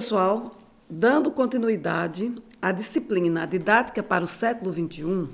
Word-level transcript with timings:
pessoal, 0.00 0.52
dando 0.88 1.30
continuidade 1.30 2.34
à 2.62 2.72
disciplina 2.72 3.46
Didática 3.46 4.02
para 4.02 4.24
o 4.24 4.26
século 4.26 4.72
XXI, 4.72 5.28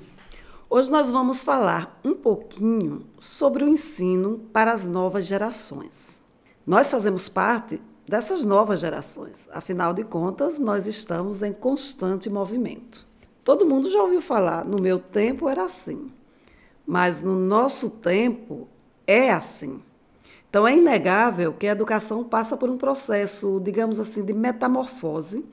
hoje 0.69 0.91
nós 0.91 1.09
vamos 1.09 1.41
falar 1.41 1.97
um 2.03 2.13
pouquinho 2.13 3.05
sobre 3.17 3.63
o 3.63 3.69
ensino 3.69 4.39
para 4.51 4.73
as 4.73 4.85
novas 4.85 5.25
gerações. 5.25 6.19
Nós 6.65 6.91
fazemos 6.91 7.29
parte 7.29 7.81
dessas 8.05 8.43
novas 8.43 8.81
gerações, 8.81 9.47
afinal 9.53 9.93
de 9.93 10.03
contas, 10.03 10.59
nós 10.59 10.85
estamos 10.85 11.41
em 11.41 11.53
constante 11.53 12.29
movimento. 12.29 13.07
Todo 13.45 13.65
mundo 13.65 13.89
já 13.89 14.03
ouviu 14.03 14.21
falar, 14.21 14.65
no 14.65 14.81
meu 14.81 14.99
tempo 14.99 15.47
era 15.47 15.63
assim, 15.63 16.11
mas 16.85 17.23
no 17.23 17.35
nosso 17.35 17.89
tempo 17.89 18.67
é 19.07 19.31
assim. 19.31 19.81
Então, 20.57 20.67
é 20.67 20.75
inegável 20.75 21.53
que 21.53 21.67
a 21.67 21.71
educação 21.71 22.23
passa 22.23 22.57
por 22.57 22.67
um 22.67 22.79
processo, 22.79 23.61
digamos 23.63 23.99
assim, 23.99 24.25
de 24.25 24.33
metamorfose 24.33 25.45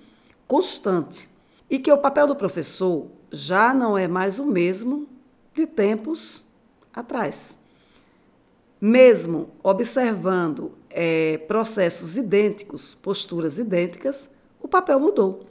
constante 0.48 1.28
e 1.68 1.78
que 1.78 1.92
o 1.92 1.98
papel 1.98 2.26
do 2.26 2.34
professor 2.34 3.08
já 3.30 3.74
não 3.74 3.98
é 3.98 4.08
mais 4.08 4.38
o 4.38 4.46
mesmo 4.46 5.06
de 5.52 5.66
tempos 5.66 6.46
atrás. 6.90 7.58
Mesmo 8.80 9.50
observando 9.62 10.72
é, 10.88 11.36
processos 11.36 12.16
idênticos, 12.16 12.94
posturas 12.94 13.58
idênticas, 13.58 14.30
o 14.58 14.66
papel 14.66 14.98
mudou. 14.98 15.44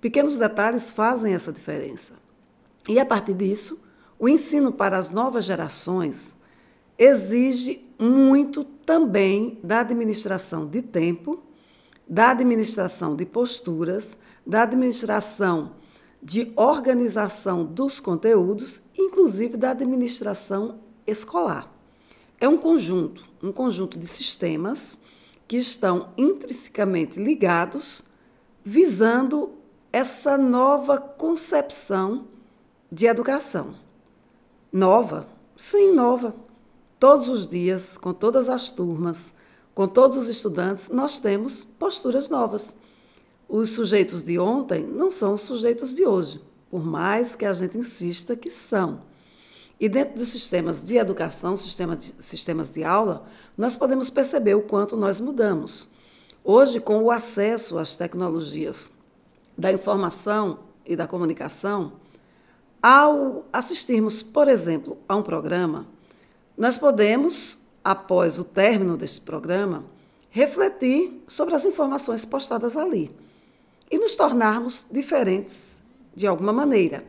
Pequenos 0.00 0.36
detalhes 0.36 0.90
fazem 0.90 1.34
essa 1.34 1.52
diferença. 1.52 2.14
E 2.88 2.98
a 2.98 3.06
partir 3.06 3.34
disso, 3.34 3.78
o 4.18 4.28
ensino 4.28 4.72
para 4.72 4.98
as 4.98 5.12
novas 5.12 5.44
gerações 5.44 6.36
exige 6.98 7.86
muito 7.96 8.64
também 8.64 9.58
da 9.62 9.80
administração 9.80 10.66
de 10.66 10.82
tempo, 10.82 11.40
da 12.08 12.30
administração 12.30 13.14
de 13.14 13.24
posturas, 13.24 14.16
da 14.44 14.62
administração 14.62 15.76
de 16.20 16.52
organização 16.56 17.64
dos 17.64 18.00
conteúdos, 18.00 18.82
inclusive 18.96 19.56
da 19.56 19.70
administração 19.70 20.80
escolar. 21.06 21.72
É 22.40 22.48
um 22.48 22.58
conjunto, 22.58 23.24
um 23.40 23.52
conjunto 23.52 23.96
de 23.96 24.06
sistemas 24.06 25.00
que 25.46 25.56
estão 25.56 26.12
intrinsecamente 26.16 27.20
ligados, 27.20 28.02
visando 28.64 29.52
essa 29.92 30.36
nova 30.36 30.98
concepção 30.98 32.26
de 32.90 33.06
educação. 33.06 33.74
Nova? 34.72 35.28
Sim, 35.56 35.92
nova 35.94 36.34
Todos 36.98 37.28
os 37.28 37.46
dias, 37.46 37.96
com 37.96 38.12
todas 38.12 38.48
as 38.48 38.70
turmas, 38.70 39.32
com 39.72 39.86
todos 39.86 40.16
os 40.16 40.26
estudantes, 40.26 40.88
nós 40.88 41.18
temos 41.18 41.64
posturas 41.64 42.28
novas. 42.28 42.76
Os 43.48 43.70
sujeitos 43.70 44.24
de 44.24 44.36
ontem 44.38 44.84
não 44.84 45.08
são 45.08 45.34
os 45.34 45.42
sujeitos 45.42 45.94
de 45.94 46.04
hoje, 46.04 46.42
por 46.68 46.84
mais 46.84 47.36
que 47.36 47.44
a 47.44 47.52
gente 47.52 47.78
insista 47.78 48.34
que 48.34 48.50
são. 48.50 49.02
E 49.78 49.88
dentro 49.88 50.16
dos 50.18 50.28
sistemas 50.30 50.84
de 50.84 50.96
educação, 50.96 51.56
sistema 51.56 51.96
de, 51.96 52.12
sistemas 52.18 52.72
de 52.72 52.82
aula, 52.82 53.24
nós 53.56 53.76
podemos 53.76 54.10
perceber 54.10 54.56
o 54.56 54.62
quanto 54.62 54.96
nós 54.96 55.20
mudamos. 55.20 55.88
Hoje, 56.42 56.80
com 56.80 57.00
o 57.04 57.12
acesso 57.12 57.78
às 57.78 57.94
tecnologias 57.94 58.92
da 59.56 59.70
informação 59.70 60.58
e 60.84 60.96
da 60.96 61.06
comunicação, 61.06 61.92
ao 62.82 63.46
assistirmos, 63.52 64.20
por 64.20 64.48
exemplo, 64.48 64.98
a 65.08 65.14
um 65.14 65.22
programa, 65.22 65.86
nós 66.58 66.76
podemos, 66.76 67.56
após 67.84 68.36
o 68.36 68.42
término 68.42 68.96
deste 68.96 69.20
programa, 69.20 69.84
refletir 70.28 71.22
sobre 71.28 71.54
as 71.54 71.64
informações 71.64 72.24
postadas 72.24 72.76
ali 72.76 73.14
e 73.88 73.96
nos 73.96 74.16
tornarmos 74.16 74.84
diferentes 74.90 75.76
de 76.14 76.26
alguma 76.26 76.52
maneira 76.52 77.04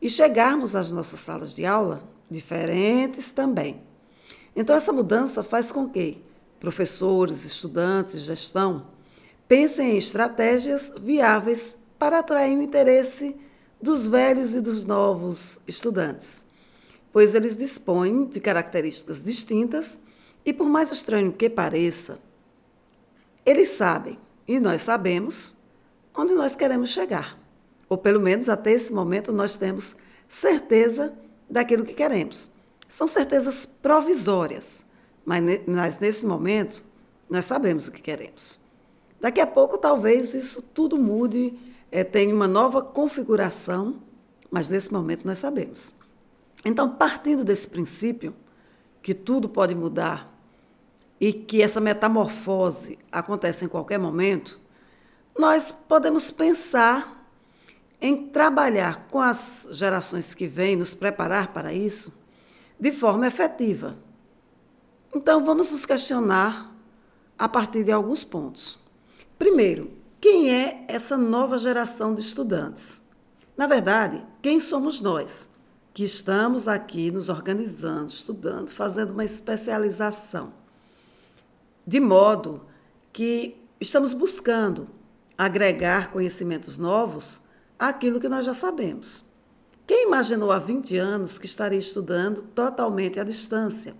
e 0.00 0.10
chegarmos 0.10 0.76
às 0.76 0.92
nossas 0.92 1.20
salas 1.20 1.54
de 1.54 1.64
aula 1.64 2.02
diferentes 2.30 3.32
também. 3.32 3.80
Então, 4.54 4.76
essa 4.76 4.92
mudança 4.92 5.42
faz 5.42 5.72
com 5.72 5.88
que 5.88 6.22
professores, 6.60 7.46
estudantes, 7.46 8.20
gestão 8.20 8.88
pensem 9.48 9.92
em 9.92 9.96
estratégias 9.96 10.92
viáveis 11.00 11.78
para 11.98 12.18
atrair 12.18 12.58
o 12.58 12.62
interesse 12.62 13.34
dos 13.80 14.06
velhos 14.06 14.54
e 14.54 14.60
dos 14.60 14.84
novos 14.84 15.58
estudantes 15.66 16.51
pois 17.12 17.34
eles 17.34 17.56
dispõem 17.56 18.24
de 18.24 18.40
características 18.40 19.22
distintas 19.22 20.00
e, 20.44 20.52
por 20.52 20.68
mais 20.68 20.90
estranho 20.90 21.32
que 21.32 21.50
pareça, 21.50 22.18
eles 23.44 23.68
sabem, 23.68 24.18
e 24.46 24.58
nós 24.58 24.82
sabemos, 24.82 25.54
onde 26.14 26.34
nós 26.34 26.56
queremos 26.56 26.90
chegar. 26.90 27.38
Ou 27.88 27.98
pelo 27.98 28.20
menos 28.20 28.48
até 28.48 28.72
esse 28.72 28.92
momento 28.92 29.32
nós 29.32 29.56
temos 29.56 29.94
certeza 30.28 31.12
daquilo 31.48 31.84
que 31.84 31.92
queremos. 31.92 32.50
São 32.88 33.06
certezas 33.06 33.66
provisórias, 33.66 34.84
mas, 35.24 35.98
nesse 36.00 36.24
momento 36.26 36.82
nós 37.28 37.44
sabemos 37.44 37.88
o 37.88 37.92
que 37.92 38.02
queremos. 38.02 38.58
Daqui 39.20 39.40
a 39.40 39.46
pouco 39.46 39.78
talvez 39.78 40.34
isso 40.34 40.62
tudo 40.62 40.98
mude, 40.98 41.54
é, 41.90 42.02
tenha 42.02 42.34
uma 42.34 42.48
nova 42.48 42.82
configuração, 42.82 44.00
mas 44.50 44.68
nesse 44.68 44.92
momento 44.92 45.26
nós 45.26 45.38
sabemos. 45.38 45.94
Então, 46.64 46.90
partindo 46.90 47.44
desse 47.44 47.68
princípio, 47.68 48.34
que 49.02 49.14
tudo 49.14 49.48
pode 49.48 49.74
mudar 49.74 50.32
e 51.20 51.32
que 51.32 51.62
essa 51.62 51.80
metamorfose 51.80 52.98
acontece 53.10 53.64
em 53.64 53.68
qualquer 53.68 53.98
momento, 53.98 54.60
nós 55.38 55.72
podemos 55.72 56.30
pensar 56.30 57.28
em 58.00 58.28
trabalhar 58.28 59.06
com 59.10 59.20
as 59.20 59.66
gerações 59.70 60.34
que 60.34 60.46
vêm, 60.46 60.76
nos 60.76 60.94
preparar 60.94 61.52
para 61.52 61.72
isso, 61.72 62.12
de 62.78 62.90
forma 62.90 63.26
efetiva. 63.26 63.96
Então, 65.14 65.44
vamos 65.44 65.70
nos 65.70 65.86
questionar 65.86 66.74
a 67.38 67.48
partir 67.48 67.84
de 67.84 67.92
alguns 67.92 68.24
pontos. 68.24 68.78
Primeiro, 69.38 69.92
quem 70.20 70.52
é 70.52 70.84
essa 70.88 71.16
nova 71.16 71.58
geração 71.58 72.14
de 72.14 72.20
estudantes? 72.20 73.00
Na 73.56 73.66
verdade, 73.66 74.24
quem 74.40 74.58
somos 74.58 75.00
nós? 75.00 75.48
Que 75.92 76.04
estamos 76.04 76.68
aqui 76.68 77.10
nos 77.10 77.28
organizando, 77.28 78.06
estudando, 78.06 78.70
fazendo 78.70 79.10
uma 79.10 79.24
especialização, 79.24 80.52
de 81.86 82.00
modo 82.00 82.62
que 83.12 83.56
estamos 83.80 84.14
buscando 84.14 84.88
agregar 85.36 86.10
conhecimentos 86.10 86.78
novos 86.78 87.40
àquilo 87.78 88.20
que 88.20 88.28
nós 88.28 88.46
já 88.46 88.54
sabemos. 88.54 89.24
Quem 89.86 90.06
imaginou 90.06 90.50
há 90.52 90.58
20 90.58 90.96
anos 90.96 91.38
que 91.38 91.46
estaria 91.46 91.78
estudando 91.78 92.42
totalmente 92.54 93.20
à 93.20 93.24
distância, 93.24 93.94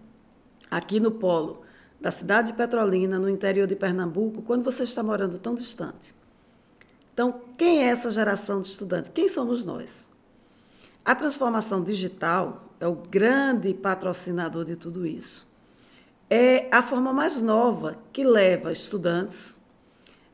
aqui 0.71 0.99
no 1.01 1.11
polo 1.11 1.63
da 2.01 2.11
cidade 2.11 2.53
de 2.53 2.57
Petrolina, 2.57 3.19
no 3.19 3.29
interior 3.29 3.67
de 3.67 3.77
Pernambuco, 3.77 4.43
quando 4.43 4.65
você 4.65 4.85
está 4.85 5.03
morando 5.03 5.39
tão 5.39 5.55
distante? 5.55 6.15
Então, 7.13 7.43
quem 7.59 7.83
é 7.83 7.89
essa 7.89 8.11
geração 8.11 8.61
de 8.61 8.69
estudantes? 8.69 9.11
Quem 9.15 9.29
somos 9.29 9.65
nós? 9.65 10.09
A 11.05 11.17
transformação 11.17 11.83
digital 11.83 12.73
é 12.79 12.87
o 12.87 12.95
grande 12.95 13.75
patrocinador 13.75 14.65
de 14.65 14.77
tudo 14.77 15.05
isso. 15.05 15.49
É 16.31 16.69
a 16.71 16.81
forma 16.81 17.13
mais 17.13 17.43
nova 17.43 17.99
que 18.13 18.23
leva 18.23 18.71
estudantes, 18.71 19.57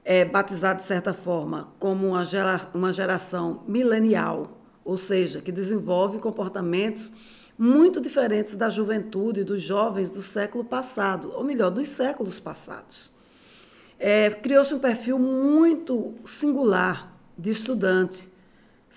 é, 0.04 0.26
batizada 0.26 0.78
de 0.78 0.84
certa 0.84 1.14
forma 1.14 1.72
como 1.78 2.08
uma, 2.08 2.24
gera, 2.24 2.70
uma 2.74 2.92
geração 2.92 3.62
milenial, 3.66 4.58
ou 4.84 4.98
seja, 4.98 5.40
que 5.40 5.50
desenvolve 5.50 6.18
comportamentos 6.18 7.12
muito 7.58 8.00
diferentes 8.00 8.54
da 8.54 8.70
juventude 8.70 9.44
dos 9.44 9.62
jovens 9.62 10.12
do 10.12 10.22
século 10.22 10.64
passado, 10.64 11.32
ou 11.34 11.42
melhor, 11.42 11.71
dos 11.71 11.88
séculos 11.88 12.38
passados. 12.38 13.12
É, 13.98 14.30
Criou-se 14.30 14.72
um 14.74 14.78
perfil 14.78 15.18
muito 15.18 16.14
singular 16.24 17.18
de 17.36 17.50
estudante, 17.50 18.28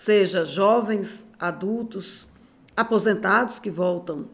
seja 0.04 0.44
jovens, 0.44 1.28
adultos, 1.38 2.28
aposentados 2.76 3.60
que 3.60 3.70
voltam 3.70 4.28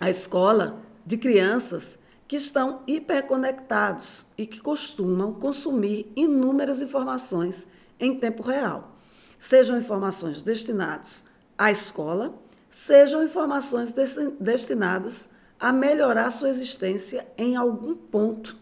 à 0.00 0.08
escola, 0.08 0.80
de 1.04 1.18
crianças 1.18 1.98
que 2.26 2.36
estão 2.36 2.82
hiperconectados 2.86 4.26
e 4.38 4.46
que 4.46 4.58
costumam 4.58 5.34
consumir 5.34 6.10
inúmeras 6.16 6.80
informações 6.80 7.66
em 8.00 8.18
tempo 8.18 8.42
real. 8.42 8.96
Sejam 9.38 9.76
informações 9.76 10.42
destinadas 10.42 11.22
à 11.58 11.70
escola, 11.70 12.34
sejam 12.70 13.22
informações 13.22 13.92
destinadas 14.40 15.28
a 15.60 15.74
melhorar 15.74 16.30
sua 16.30 16.48
existência 16.48 17.26
em 17.36 17.54
algum 17.54 17.94
ponto 17.94 18.56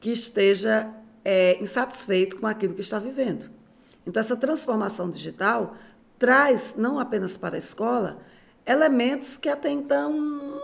que 0.00 0.12
esteja 0.12 0.90
é, 1.22 1.62
insatisfeito 1.62 2.38
com 2.38 2.46
aquilo 2.46 2.72
que 2.72 2.80
está 2.80 2.98
vivendo. 2.98 3.57
Então, 4.08 4.22
essa 4.22 4.34
transformação 4.34 5.10
digital 5.10 5.76
traz, 6.18 6.74
não 6.78 6.98
apenas 6.98 7.36
para 7.36 7.56
a 7.56 7.58
escola, 7.58 8.18
elementos 8.64 9.36
que 9.36 9.50
até 9.50 9.68
então 9.68 10.10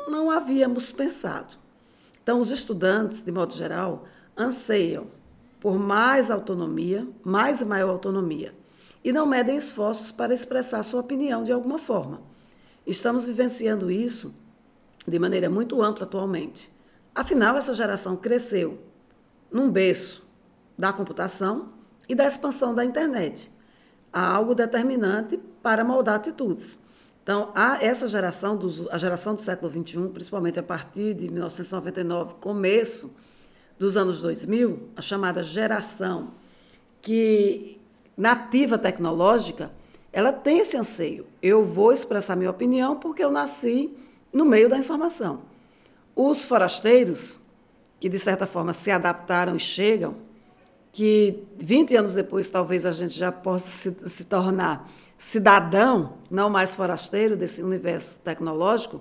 não 0.09 0.31
havíamos 0.31 0.91
pensado. 0.91 1.55
Então, 2.23 2.41
os 2.41 2.51
estudantes, 2.51 3.21
de 3.21 3.31
modo 3.31 3.53
geral, 3.53 4.07
anseiam 4.35 5.09
por 5.61 5.79
mais 5.79 6.31
autonomia, 6.31 7.07
mais 7.23 7.61
e 7.61 7.67
maior 7.67 7.91
autonomia, 7.91 8.55
e 9.05 9.13
não 9.13 9.27
medem 9.27 9.59
esforços 9.59 10.11
para 10.11 10.33
expressar 10.33 10.83
sua 10.83 11.01
opinião 11.01 11.43
de 11.43 11.53
alguma 11.53 11.79
forma. 11.79 12.23
Estamos 12.87 13.27
vivenciando 13.27 13.91
isso 13.91 14.35
de 15.07 15.19
maneira 15.19 15.51
muito 15.51 15.83
ampla 15.83 16.05
atualmente. 16.07 16.73
Afinal, 17.15 17.59
essa 17.59 17.75
geração 17.75 18.17
cresceu 18.17 18.79
num 19.53 19.71
berço 19.71 20.27
da 20.79 20.95
computação 20.95 21.75
e 22.09 22.15
da 22.15 22.27
expansão 22.27 22.75
da 22.75 22.85
internet. 22.85 23.51
Há 24.13 24.35
algo 24.35 24.55
determinante 24.55 25.39
para 25.63 25.85
moldar 25.85 26.17
atitudes. 26.17 26.79
Então, 27.23 27.51
há 27.55 27.83
essa 27.83 28.07
geração, 28.07 28.57
dos, 28.57 28.87
a 28.91 28.99
geração 28.99 29.35
do 29.35 29.41
século 29.41 29.73
XXI, 29.73 30.09
principalmente 30.09 30.59
a 30.59 30.63
partir 30.63 31.15
de 31.15 31.31
1999, 31.31 32.35
começo 32.41 33.11
dos 33.79 33.97
anos 33.97 34.21
2000, 34.21 34.91
a 34.95 35.03
chamada 35.03 35.43
geração 35.43 36.33
que 37.01 37.81
nativa 38.17 38.79
tecnológica, 38.79 39.71
ela 40.13 40.33
tem 40.33 40.59
esse 40.59 40.77
anseio. 40.77 41.27
Eu 41.43 41.65
vou 41.65 41.93
expressar 41.93 42.37
minha 42.37 42.51
opinião 42.51 42.97
porque 42.97 43.25
eu 43.25 43.31
nasci 43.31 43.93
no 44.33 44.45
meio 44.45 44.69
da 44.69 44.79
informação. 44.79 45.43
Os 46.15 46.45
forasteiros, 46.45 47.41
que 47.99 48.09
de 48.09 48.19
certa 48.19 48.47
forma 48.47 48.73
se 48.73 48.91
adaptaram 48.91 49.57
e 49.57 49.61
chegam, 49.61 50.15
que 50.95 51.43
20 51.59 51.97
anos 51.97 52.15
depois 52.15 52.49
talvez 52.49 52.87
a 52.87 52.93
gente 52.93 53.19
já 53.19 53.33
possa 53.33 53.69
se, 53.69 53.97
se 54.09 54.25
tornar 54.25 54.89
cidadão, 55.19 56.15
não 56.31 56.49
mais 56.49 56.77
forasteiro 56.77 57.37
desse 57.37 57.61
universo 57.61 58.21
tecnológico, 58.21 59.01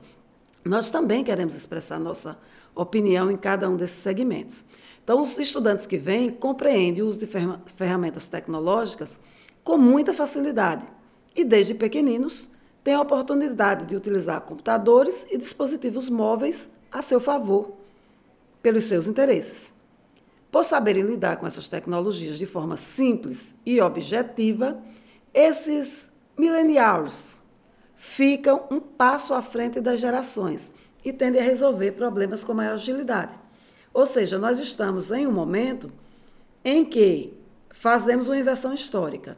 nós 0.66 0.90
também 0.90 1.24
queremos 1.24 1.54
expressar 1.54 2.00
nossa 2.00 2.36
opinião 2.74 3.30
em 3.30 3.38
cada 3.38 3.70
um 3.70 3.78
desses 3.78 3.98
segmentos. 3.98 4.66
Então, 5.04 5.22
os 5.22 5.38
estudantes 5.38 5.86
que 5.86 5.98
vêm 5.98 6.32
compreendem 6.32 7.04
o 7.04 7.08
uso 7.08 7.20
de 7.20 7.30
ferramentas 7.76 8.28
tecnológicas 8.28 9.20
com 9.64 9.78
muita 9.78 10.14
facilidade 10.14 10.88
e, 11.36 11.44
desde 11.44 11.76
pequeninos, 11.76 12.50
têm 12.84 12.96
a 12.96 13.02
oportunidade 13.02 13.86
de 13.86 13.96
utilizar 13.96 14.42
computadores 14.42 15.28
e 15.30 15.38
dispositivos 15.38 16.10
móveis 16.10 16.70
a 16.92 17.04
seu 17.04 17.20
favor, 17.20 17.74
pelos 18.64 18.86
seus 18.86 19.08
interesses. 19.08 19.73
Por 20.54 20.64
saberem 20.64 21.02
lidar 21.02 21.38
com 21.38 21.48
essas 21.48 21.68
tecnologias 21.68 22.38
de 22.38 22.46
forma 22.46 22.78
simples 22.78 23.56
e 23.66 23.82
objetiva, 23.82 24.78
esses 25.34 26.12
millennials 26.38 27.40
ficam 27.96 28.68
um 28.70 28.80
passo 28.80 29.34
à 29.34 29.42
frente 29.42 29.82
das 29.82 30.00
gerações 30.00 30.72
e 31.04 31.12
tendem 31.12 31.42
a 31.42 31.44
resolver 31.44 31.94
problemas 31.94 32.44
com 32.44 32.54
maior 32.54 32.74
agilidade. 32.74 33.34
Ou 33.92 34.06
seja, 34.06 34.38
nós 34.38 34.60
estamos 34.60 35.10
em 35.10 35.26
um 35.26 35.32
momento 35.32 35.92
em 36.64 36.86
que 36.86 37.34
fazemos 37.72 38.28
uma 38.28 38.38
inversão 38.38 38.76
histórica. 38.76 39.36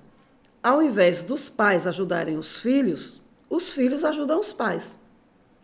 Ao 0.62 0.84
invés 0.84 1.24
dos 1.24 1.48
pais 1.48 1.88
ajudarem 1.88 2.38
os 2.38 2.58
filhos, 2.58 3.22
os 3.50 3.70
filhos 3.72 4.04
ajudam 4.04 4.38
os 4.38 4.52
pais. 4.52 5.00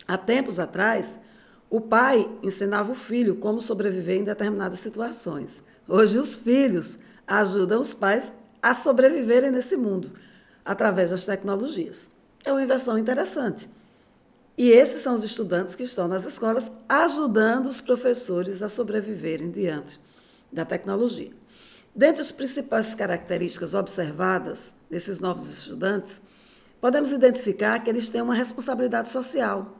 Há 0.08 0.16
tempos 0.16 0.58
atrás, 0.58 1.18
o 1.72 1.80
pai 1.80 2.30
ensinava 2.42 2.92
o 2.92 2.94
filho 2.94 3.36
como 3.36 3.58
sobreviver 3.58 4.18
em 4.18 4.24
determinadas 4.24 4.78
situações. 4.78 5.62
Hoje, 5.88 6.18
os 6.18 6.36
filhos 6.36 6.98
ajudam 7.26 7.80
os 7.80 7.94
pais 7.94 8.30
a 8.60 8.74
sobreviverem 8.74 9.50
nesse 9.50 9.74
mundo 9.74 10.12
através 10.62 11.08
das 11.08 11.24
tecnologias. 11.24 12.10
É 12.44 12.52
uma 12.52 12.62
inversão 12.62 12.98
interessante. 12.98 13.70
E 14.54 14.68
esses 14.68 15.00
são 15.00 15.14
os 15.14 15.24
estudantes 15.24 15.74
que 15.74 15.82
estão 15.82 16.06
nas 16.06 16.26
escolas 16.26 16.70
ajudando 16.86 17.70
os 17.70 17.80
professores 17.80 18.60
a 18.60 18.68
sobreviverem 18.68 19.50
diante 19.50 19.98
da 20.52 20.66
tecnologia. 20.66 21.32
Dentre 21.96 22.20
as 22.20 22.30
principais 22.30 22.94
características 22.94 23.72
observadas 23.72 24.74
desses 24.90 25.22
novos 25.22 25.48
estudantes, 25.48 26.20
podemos 26.82 27.12
identificar 27.12 27.78
que 27.78 27.88
eles 27.88 28.10
têm 28.10 28.20
uma 28.20 28.34
responsabilidade 28.34 29.08
social, 29.08 29.78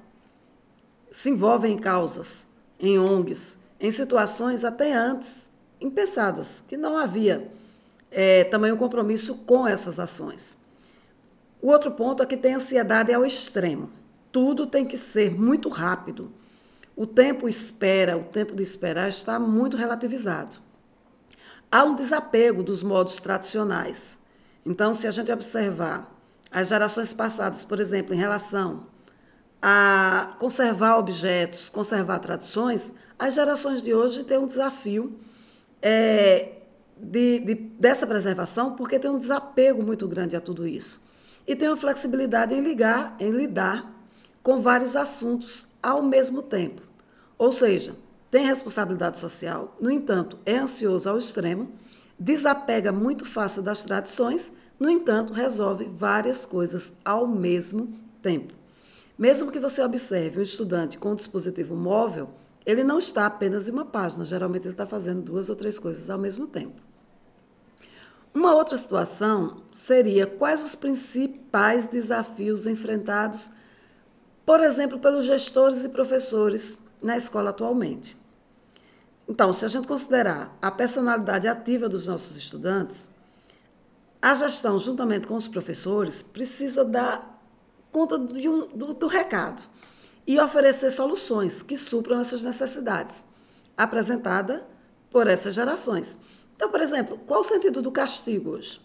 se 1.13 1.31
envolvem 1.31 1.75
em 1.75 1.79
causas, 1.79 2.47
em 2.81 2.99
ONGs, 2.99 3.57
em 3.79 3.91
situações 3.91 4.65
até 4.65 4.93
antes 4.93 5.49
impensadas, 5.81 6.65
que 6.67 6.77
não 6.77 6.97
havia 6.97 7.51
é, 8.11 8.45
também 8.45 8.73
um 8.73 8.77
compromisso 8.77 9.35
com 9.35 9.67
essas 9.67 10.01
ações. 10.01 10.59
O 11.61 11.69
outro 11.69 11.93
ponto 11.93 12.23
é 12.23 12.27
que 12.27 12.37
tem 12.37 12.55
ansiedade 12.55 13.13
ao 13.13 13.25
extremo 13.25 13.91
tudo 14.33 14.67
tem 14.67 14.87
que 14.87 14.97
ser 14.97 15.31
muito 15.31 15.69
rápido. 15.69 16.33
O 16.97 17.07
tempo 17.07 17.49
espera, 17.49 18.17
o 18.17 18.25
tempo 18.25 18.57
de 18.57 18.63
esperar 18.63 19.09
está 19.09 19.39
muito 19.39 19.77
relativizado. 19.77 20.57
Há 21.71 21.85
um 21.85 21.95
desapego 21.95 22.63
dos 22.63 22.83
modos 22.83 23.17
tradicionais. 23.17 24.19
Então, 24.65 24.93
se 24.93 25.07
a 25.07 25.11
gente 25.11 25.31
observar 25.31 26.11
as 26.51 26.69
gerações 26.69 27.13
passadas, 27.13 27.65
por 27.65 27.79
exemplo, 27.79 28.15
em 28.15 28.19
relação 28.19 28.87
a 29.63 30.35
conservar 30.41 30.99
objetos, 30.99 31.69
conservar 31.69 32.19
tradições, 32.19 32.93
as 33.17 33.35
gerações 33.35 33.81
de 33.81 33.95
hoje 33.95 34.25
têm 34.25 34.37
um 34.37 34.47
desafio 34.47 35.17
é, 35.81 36.55
de, 36.97 37.39
de, 37.39 37.55
dessa 37.55 38.05
preservação, 38.05 38.75
porque 38.75 38.99
tem 38.99 39.11
um 39.11 39.19
desapego 39.19 39.83
muito 39.83 40.09
grande 40.09 40.35
a 40.35 40.41
tudo 40.41 40.67
isso. 40.67 41.01
E 41.47 41.55
tem 41.55 41.69
uma 41.69 41.77
flexibilidade 41.77 42.53
em 42.53 42.61
ligar, 42.61 43.15
em 43.21 43.31
lidar 43.31 43.93
com 44.43 44.61
vários 44.61 44.97
assuntos 44.97 45.67
ao 45.81 46.03
mesmo 46.03 46.43
tempo. 46.43 46.83
Ou 47.39 47.53
seja, 47.53 47.95
tem 48.31 48.45
responsabilidade 48.45 49.19
social, 49.19 49.77
no 49.81 49.91
entanto, 49.91 50.39
é 50.45 50.57
ansioso 50.57 51.09
ao 51.09 51.19
extremo, 51.19 51.71
desapega 52.19 52.91
muito 52.91 53.25
fácil 53.25 53.63
das 53.63 53.83
tradições, 53.83 54.51
no 54.79 54.91
entanto, 54.91 55.33
resolve 55.33 55.85
várias 55.85 56.45
coisas 56.45 56.93
ao 57.05 57.27
mesmo 57.27 57.93
tempo. 58.21 58.62
Mesmo 59.23 59.53
que 59.53 59.61
você 59.61 59.81
observe 59.81 60.41
um 60.41 60.43
estudante 60.43 60.99
com 60.99 61.13
um 61.13 61.15
dispositivo 61.15 61.77
móvel, 61.77 62.31
ele 62.67 62.83
não 62.83 62.99
está 62.99 63.25
apenas 63.25 63.69
em 63.69 63.71
uma 63.71 63.85
página, 63.85 64.25
geralmente 64.25 64.65
ele 64.65 64.75
está 64.75 64.85
fazendo 64.85 65.23
duas 65.23 65.49
ou 65.49 65.55
três 65.55 65.79
coisas 65.79 66.11
ao 66.11 66.19
mesmo 66.19 66.49
tempo. 66.49 66.83
Uma 68.35 68.53
outra 68.53 68.77
situação 68.77 69.63
seria 69.73 70.27
quais 70.27 70.65
os 70.65 70.75
principais 70.75 71.87
desafios 71.87 72.67
enfrentados 72.67 73.49
por 74.45 74.59
exemplo, 74.59 74.99
pelos 74.99 75.25
gestores 75.25 75.85
e 75.85 75.89
professores 75.89 76.77
na 77.01 77.17
escola 77.17 77.51
atualmente. 77.51 78.17
Então, 79.29 79.53
se 79.53 79.65
a 79.65 79.69
gente 79.69 79.87
considerar 79.87 80.59
a 80.61 80.69
personalidade 80.69 81.47
ativa 81.47 81.89
dos 81.89 82.09
nossos 82.09 82.37
estudantes, 82.37 83.09
a 84.21 84.35
gestão, 84.35 84.77
juntamente 84.81 85.29
com 85.29 85.37
os 85.37 85.47
professores, 85.47 86.25
precisa 86.25 86.85
dar 86.85 87.32
conta 87.93 88.17
um, 88.17 88.67
do, 88.69 88.95
do 88.95 89.07
recado 89.07 89.63
e 90.27 90.41
oferecer 90.41 90.91
soluções 90.91 91.63
que 91.63 91.77
supram 91.77 92.21
essas 92.21 92.43
necessidades, 92.43 93.25
apresentada 93.77 94.67
por 95.11 95.27
essas 95.27 95.55
gerações. 95.55 96.17
Então, 96.57 96.71
por 96.71 96.81
exemplo, 96.81 97.19
qual 97.27 97.41
o 97.41 97.45
sentido 97.45 97.83
do 97.83 97.93
castigo 97.93 98.51
hoje? 98.51 98.81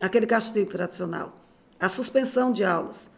Aquele 0.00 0.26
castigo 0.26 0.70
tradicional. 0.70 1.36
A 1.78 1.88
suspensão 1.88 2.52
de 2.52 2.62
aulas. 2.62 3.10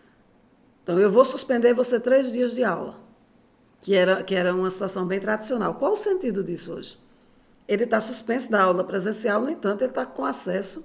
Então, 0.83 0.99
eu 0.99 1.11
vou 1.11 1.25
suspender 1.25 1.75
você 1.75 1.99
três 1.99 2.33
dias 2.33 2.55
de 2.55 2.63
aula, 2.63 2.99
que 3.81 3.95
era, 3.95 4.23
que 4.23 4.35
era 4.35 4.55
uma 4.55 4.71
situação 4.71 5.07
bem 5.07 5.19
tradicional. 5.19 5.75
Qual 5.75 5.93
o 5.93 5.97
sentido 5.97 6.45
disso 6.45 6.73
hoje? 6.73 6.99
Ele 7.67 7.85
está 7.85 8.01
suspenso 8.01 8.51
da 8.51 8.63
aula 8.63 8.85
presencial, 8.85 9.41
no 9.43 9.51
entanto, 9.51 9.83
ele 9.83 9.91
está 9.91 10.05
com 10.05 10.25
acesso 10.25 10.85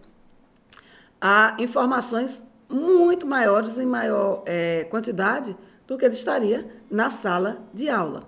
a 1.19 1.55
informações 1.59 2.43
muito 2.69 3.25
maiores, 3.25 3.77
em 3.77 3.85
maior 3.85 4.43
é, 4.45 4.85
quantidade, 4.85 5.55
do 5.85 5.97
que 5.97 6.05
ele 6.05 6.13
estaria 6.13 6.69
na 6.89 7.09
sala 7.09 7.59
de 7.73 7.89
aula. 7.89 8.23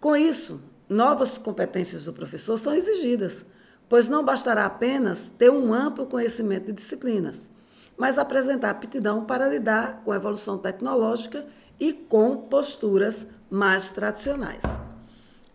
Com 0.00 0.16
isso, 0.16 0.60
novas 0.88 1.36
competências 1.36 2.04
do 2.04 2.12
professor 2.12 2.56
são 2.56 2.74
exigidas, 2.74 3.44
pois 3.88 4.08
não 4.08 4.24
bastará 4.24 4.64
apenas 4.64 5.28
ter 5.28 5.50
um 5.50 5.72
amplo 5.72 6.06
conhecimento 6.06 6.66
de 6.66 6.72
disciplinas 6.72 7.50
mas 7.96 8.18
apresentar 8.18 8.70
aptidão 8.70 9.24
para 9.24 9.48
lidar 9.48 10.02
com 10.04 10.12
a 10.12 10.16
evolução 10.16 10.58
tecnológica 10.58 11.46
e 11.80 11.92
com 11.92 12.36
posturas 12.36 13.26
mais 13.50 13.90
tradicionais. 13.90 14.62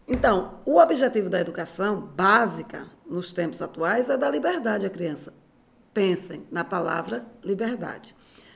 Então, 0.07 0.55
o 0.65 0.77
objetivo 0.77 1.29
da 1.29 1.39
educação 1.39 2.01
básica 2.01 2.87
nos 3.05 3.31
tempos 3.31 3.61
atuais 3.61 4.09
é 4.09 4.17
dar 4.17 4.29
liberdade 4.29 4.85
à 4.85 4.89
criança. 4.89 5.33
Pensem 5.93 6.45
na 6.49 6.63
palavra 6.63 7.25
liberdade. 7.43 8.15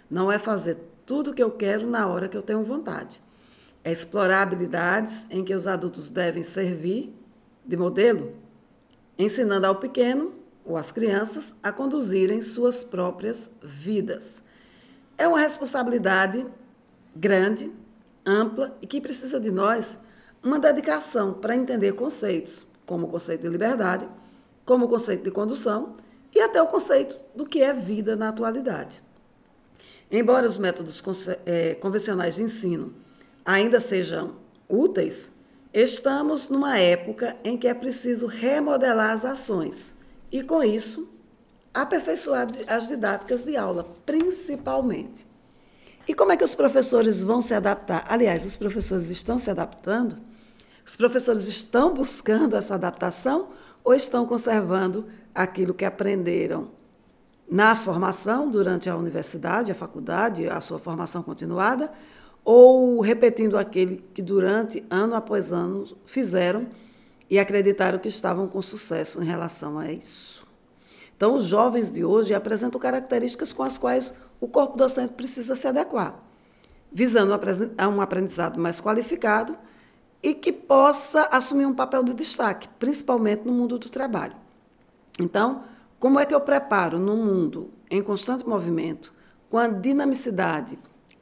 Não 0.10 0.32
é 0.32 0.38
fazer 0.38 0.78
tudo 1.06 1.32
o 1.32 1.34
que 1.34 1.44
eu 1.44 1.52
quero 1.52 1.86
na 1.88 2.08
hora 2.08 2.30
que 2.30 2.38
eu 2.38 2.42
tenho 2.42 2.64
vontade. 2.64 3.22
É 3.84 3.92
explorar 3.92 4.42
habilidades 4.42 5.28
em 5.30 5.44
que 5.44 5.54
os 5.54 5.68
adultos 5.68 6.10
devem 6.10 6.44
servir 6.44 7.14
de 7.66 7.76
modelo, 7.76 8.34
ensinando 9.18 9.68
ao 9.68 9.76
pequeno 9.76 10.34
ou 10.64 10.78
as 10.78 10.92
crianças 10.92 11.54
a 11.62 11.72
conduzirem 11.72 12.42
suas 12.42 12.84
próprias 12.84 13.50
vidas. 13.62 14.42
É 15.18 15.28
uma 15.28 15.40
responsabilidade 15.40 16.46
grande, 17.16 17.72
ampla 18.26 18.76
e 18.82 18.88
que 18.88 19.00
precisa 19.00 19.40
de 19.40 19.52
nós 19.52 20.00
uma 20.42 20.60
dedicação 20.60 21.34
para 21.34 21.56
entender 21.56 21.94
conceitos, 21.94 22.66
como 22.86 23.08
o 23.08 23.10
conceito 23.10 23.42
de 23.42 23.50
liberdade, 23.50 24.08
como 24.66 24.86
o 24.86 24.90
conceito 24.90 25.24
de 25.24 25.32
condução 25.32 25.96
e 26.36 26.42
até 26.42 26.62
o 26.62 26.68
conceito 26.68 27.18
do 27.34 27.46
que 27.46 27.62
é 27.62 27.74
vida 27.74 28.18
na 28.18 28.28
atualidade. 28.28 29.02
Embora 30.12 30.46
os 30.46 30.58
métodos 30.58 31.02
eh, 31.46 31.76
convencionais 31.76 32.36
de 32.36 32.44
ensino 32.44 32.94
ainda 33.46 33.80
sejam 33.80 34.36
úteis, 34.68 35.32
estamos 35.74 36.50
numa 36.50 36.78
época 36.78 37.38
em 37.44 37.58
que 37.58 37.68
é 37.68 37.74
preciso 37.74 38.28
remodelar 38.28 39.12
as 39.12 39.24
ações 39.24 39.96
e, 40.32 40.44
com 40.44 40.62
isso, 40.62 41.10
aperfeiçoar 41.74 42.48
as 42.68 42.88
didáticas 42.88 43.44
de 43.44 43.56
aula, 43.56 43.86
principalmente. 44.06 45.26
E 46.08 46.14
como 46.14 46.32
é 46.32 46.38
que 46.38 46.44
os 46.44 46.54
professores 46.54 47.22
vão 47.22 47.42
se 47.42 47.54
adaptar? 47.54 48.06
Aliás, 48.08 48.46
os 48.46 48.56
professores 48.56 49.10
estão 49.10 49.40
se 49.40 49.50
adaptando? 49.50 50.18
Os 50.86 50.96
professores 50.96 51.48
estão 51.48 51.94
buscando 51.94 52.56
essa 52.56 52.76
adaptação 52.76 53.50
ou 53.84 53.94
estão 53.94 54.26
conservando 54.26 55.08
aquilo 55.36 55.74
que 55.74 55.84
aprenderam 55.84 56.70
na 57.48 57.76
formação 57.76 58.50
durante 58.50 58.90
a 58.90 58.96
universidade, 58.96 59.72
a 59.72 59.76
faculdade, 59.76 60.48
a 60.48 60.62
sua 60.62 60.80
formação 60.80 61.22
continuada, 61.22 61.92
ou 62.44 63.02
repetindo 63.02 63.58
aquele 63.58 64.04
que 64.14 64.22
durante 64.22 64.84
ano 64.90 65.16
após 65.16 65.52
ano 65.52 65.86
fizeram 66.06 66.68
e 67.30 67.38
acreditaram 67.38 68.00
que 68.00 68.08
estavam 68.08 68.48
com 68.48 68.62
sucesso 68.62 69.22
em 69.22 69.26
relação 69.26 69.78
a 69.78 69.92
isso. 69.92 70.46
Então, 71.18 71.36
os 71.36 71.46
jovens 71.46 71.92
de 71.92 72.04
hoje 72.04 72.34
apresentam 72.34 72.80
características 72.80 73.52
com 73.52 73.64
as 73.64 73.78
quais 73.78 74.14
o 74.40 74.48
corpo 74.48 74.78
docente 74.78 75.14
precisa 75.14 75.56
se 75.56 75.68
adequar, 75.68 76.20
visando 76.92 77.34
um 77.34 78.02
aprendizado 78.02 78.60
mais 78.60 78.82
qualificado 78.82 79.58
e 80.22 80.34
que 80.34 80.52
possa 80.52 81.22
assumir 81.32 81.66
um 81.66 81.74
papel 81.74 82.04
de 82.04 82.14
destaque, 82.14 82.68
principalmente 82.80 83.46
no 83.46 83.54
mundo 83.54 83.80
do 83.80 83.90
trabalho. 83.90 84.45
Então, 85.20 85.64
como 86.00 86.20
é 86.20 86.26
que 86.26 86.36
eu 86.36 86.42
preparo 86.42 87.00
num 87.00 87.24
mundo 87.24 87.72
em 87.90 88.02
constante 88.02 88.48
movimento, 88.48 89.14
com 89.50 89.58
a 89.58 89.68
dinamicidade 89.68 90.78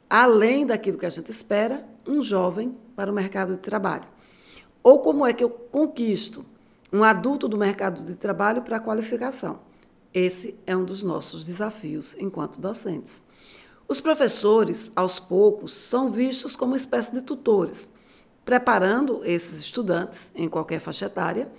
além 0.08 0.66
daquilo 0.66 0.98
que 0.98 1.06
a 1.06 1.10
gente 1.10 1.30
espera, 1.30 1.84
um 2.06 2.20
jovem 2.20 2.76
para 2.94 3.10
o 3.10 3.14
mercado 3.14 3.52
de 3.52 3.58
trabalho? 3.58 4.06
Ou 4.82 4.98
como 4.98 5.26
é 5.26 5.32
que 5.32 5.42
eu 5.42 5.48
conquisto 5.48 6.44
um 6.92 7.02
adulto 7.02 7.48
do 7.48 7.56
mercado 7.56 8.02
de 8.04 8.14
trabalho 8.14 8.62
para 8.62 8.76
a 8.76 8.80
qualificação? 8.80 9.60
Esse 10.12 10.54
é 10.66 10.76
um 10.76 10.84
dos 10.84 11.02
nossos 11.02 11.42
desafios 11.44 12.14
enquanto 12.18 12.60
docentes. 12.60 13.22
Os 13.88 14.00
professores, 14.00 14.90
aos 14.94 15.18
poucos, 15.18 15.74
são 15.74 16.10
vistos 16.10 16.54
como 16.54 16.72
uma 16.72 16.76
espécie 16.76 17.12
de 17.12 17.20
tutores, 17.20 17.88
preparando 18.44 19.22
esses 19.24 19.58
estudantes, 19.58 20.30
em 20.34 20.48
qualquer 20.48 20.80
faixa 20.80 21.06
etária, 21.06 21.50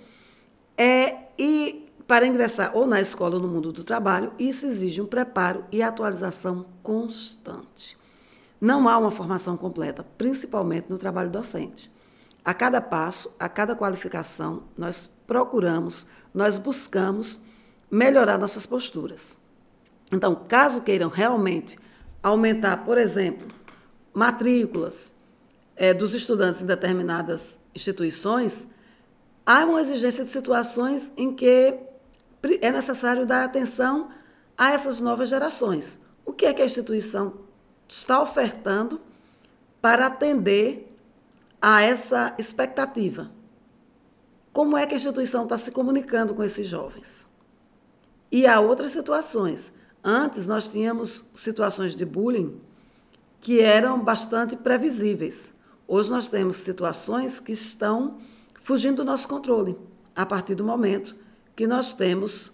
é, 0.76 1.16
e 1.38 1.85
para 2.06 2.26
ingressar 2.26 2.76
ou 2.76 2.86
na 2.86 3.00
escola 3.00 3.36
ou 3.36 3.42
no 3.42 3.48
mundo 3.48 3.72
do 3.72 3.82
trabalho, 3.82 4.32
isso 4.38 4.66
exige 4.66 5.00
um 5.00 5.06
preparo 5.06 5.64
e 5.72 5.82
atualização 5.82 6.66
constante. 6.82 7.98
Não 8.60 8.88
há 8.88 8.96
uma 8.96 9.10
formação 9.10 9.56
completa, 9.56 10.04
principalmente 10.16 10.88
no 10.88 10.98
trabalho 10.98 11.30
docente. 11.30 11.90
A 12.44 12.54
cada 12.54 12.80
passo, 12.80 13.34
a 13.38 13.48
cada 13.48 13.74
qualificação, 13.74 14.62
nós 14.78 15.10
procuramos, 15.26 16.06
nós 16.32 16.58
buscamos 16.58 17.40
melhorar 17.90 18.38
nossas 18.38 18.64
posturas. 18.64 19.38
Então, 20.12 20.34
caso 20.48 20.80
queiram 20.80 21.08
realmente 21.08 21.76
aumentar, 22.22 22.84
por 22.84 22.98
exemplo, 22.98 23.48
matrículas 24.14 25.12
é, 25.74 25.92
dos 25.92 26.14
estudantes 26.14 26.62
em 26.62 26.66
determinadas 26.66 27.58
instituições, 27.74 28.66
há 29.44 29.64
uma 29.64 29.80
exigência 29.80 30.24
de 30.24 30.30
situações 30.30 31.10
em 31.16 31.34
que 31.34 31.74
é 32.60 32.70
necessário 32.70 33.26
dar 33.26 33.44
atenção 33.44 34.08
a 34.56 34.72
essas 34.72 35.00
novas 35.00 35.28
gerações. 35.28 35.98
O 36.24 36.32
que 36.32 36.46
é 36.46 36.52
que 36.52 36.62
a 36.62 36.66
instituição 36.66 37.34
está 37.88 38.22
ofertando 38.22 39.00
para 39.80 40.06
atender 40.06 40.96
a 41.60 41.82
essa 41.82 42.34
expectativa? 42.38 43.30
Como 44.52 44.76
é 44.76 44.86
que 44.86 44.94
a 44.94 44.96
instituição 44.96 45.44
está 45.44 45.58
se 45.58 45.70
comunicando 45.70 46.34
com 46.34 46.42
esses 46.42 46.66
jovens? 46.66 47.28
E 48.30 48.46
há 48.46 48.58
outras 48.58 48.92
situações. 48.92 49.72
Antes 50.02 50.46
nós 50.46 50.68
tínhamos 50.68 51.24
situações 51.34 51.94
de 51.94 52.04
bullying 52.04 52.60
que 53.40 53.60
eram 53.60 54.00
bastante 54.02 54.56
previsíveis. 54.56 55.52
Hoje 55.86 56.10
nós 56.10 56.28
temos 56.28 56.56
situações 56.56 57.38
que 57.38 57.52
estão 57.52 58.18
fugindo 58.62 58.96
do 58.96 59.04
nosso 59.04 59.28
controle, 59.28 59.76
a 60.14 60.26
partir 60.26 60.54
do 60.54 60.64
momento 60.64 61.14
que 61.56 61.66
nós 61.66 61.94
temos 61.94 62.52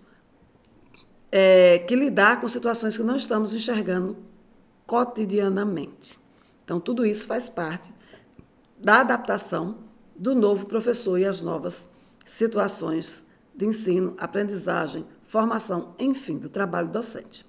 é, 1.30 1.80
que 1.80 1.96
lidar 1.96 2.40
com 2.40 2.48
situações 2.48 2.96
que 2.96 3.02
não 3.02 3.16
estamos 3.16 3.54
enxergando 3.54 4.16
cotidianamente. 4.86 6.18
Então, 6.64 6.78
tudo 6.78 7.04
isso 7.04 7.26
faz 7.26 7.50
parte 7.50 7.92
da 8.78 9.00
adaptação 9.00 9.78
do 10.14 10.34
novo 10.34 10.66
professor 10.66 11.18
e 11.18 11.24
as 11.24 11.40
novas 11.40 11.90
situações 12.24 13.24
de 13.54 13.66
ensino, 13.66 14.14
aprendizagem, 14.18 15.04
formação, 15.22 15.94
enfim, 15.98 16.38
do 16.38 16.48
trabalho 16.48 16.88
docente. 16.88 17.44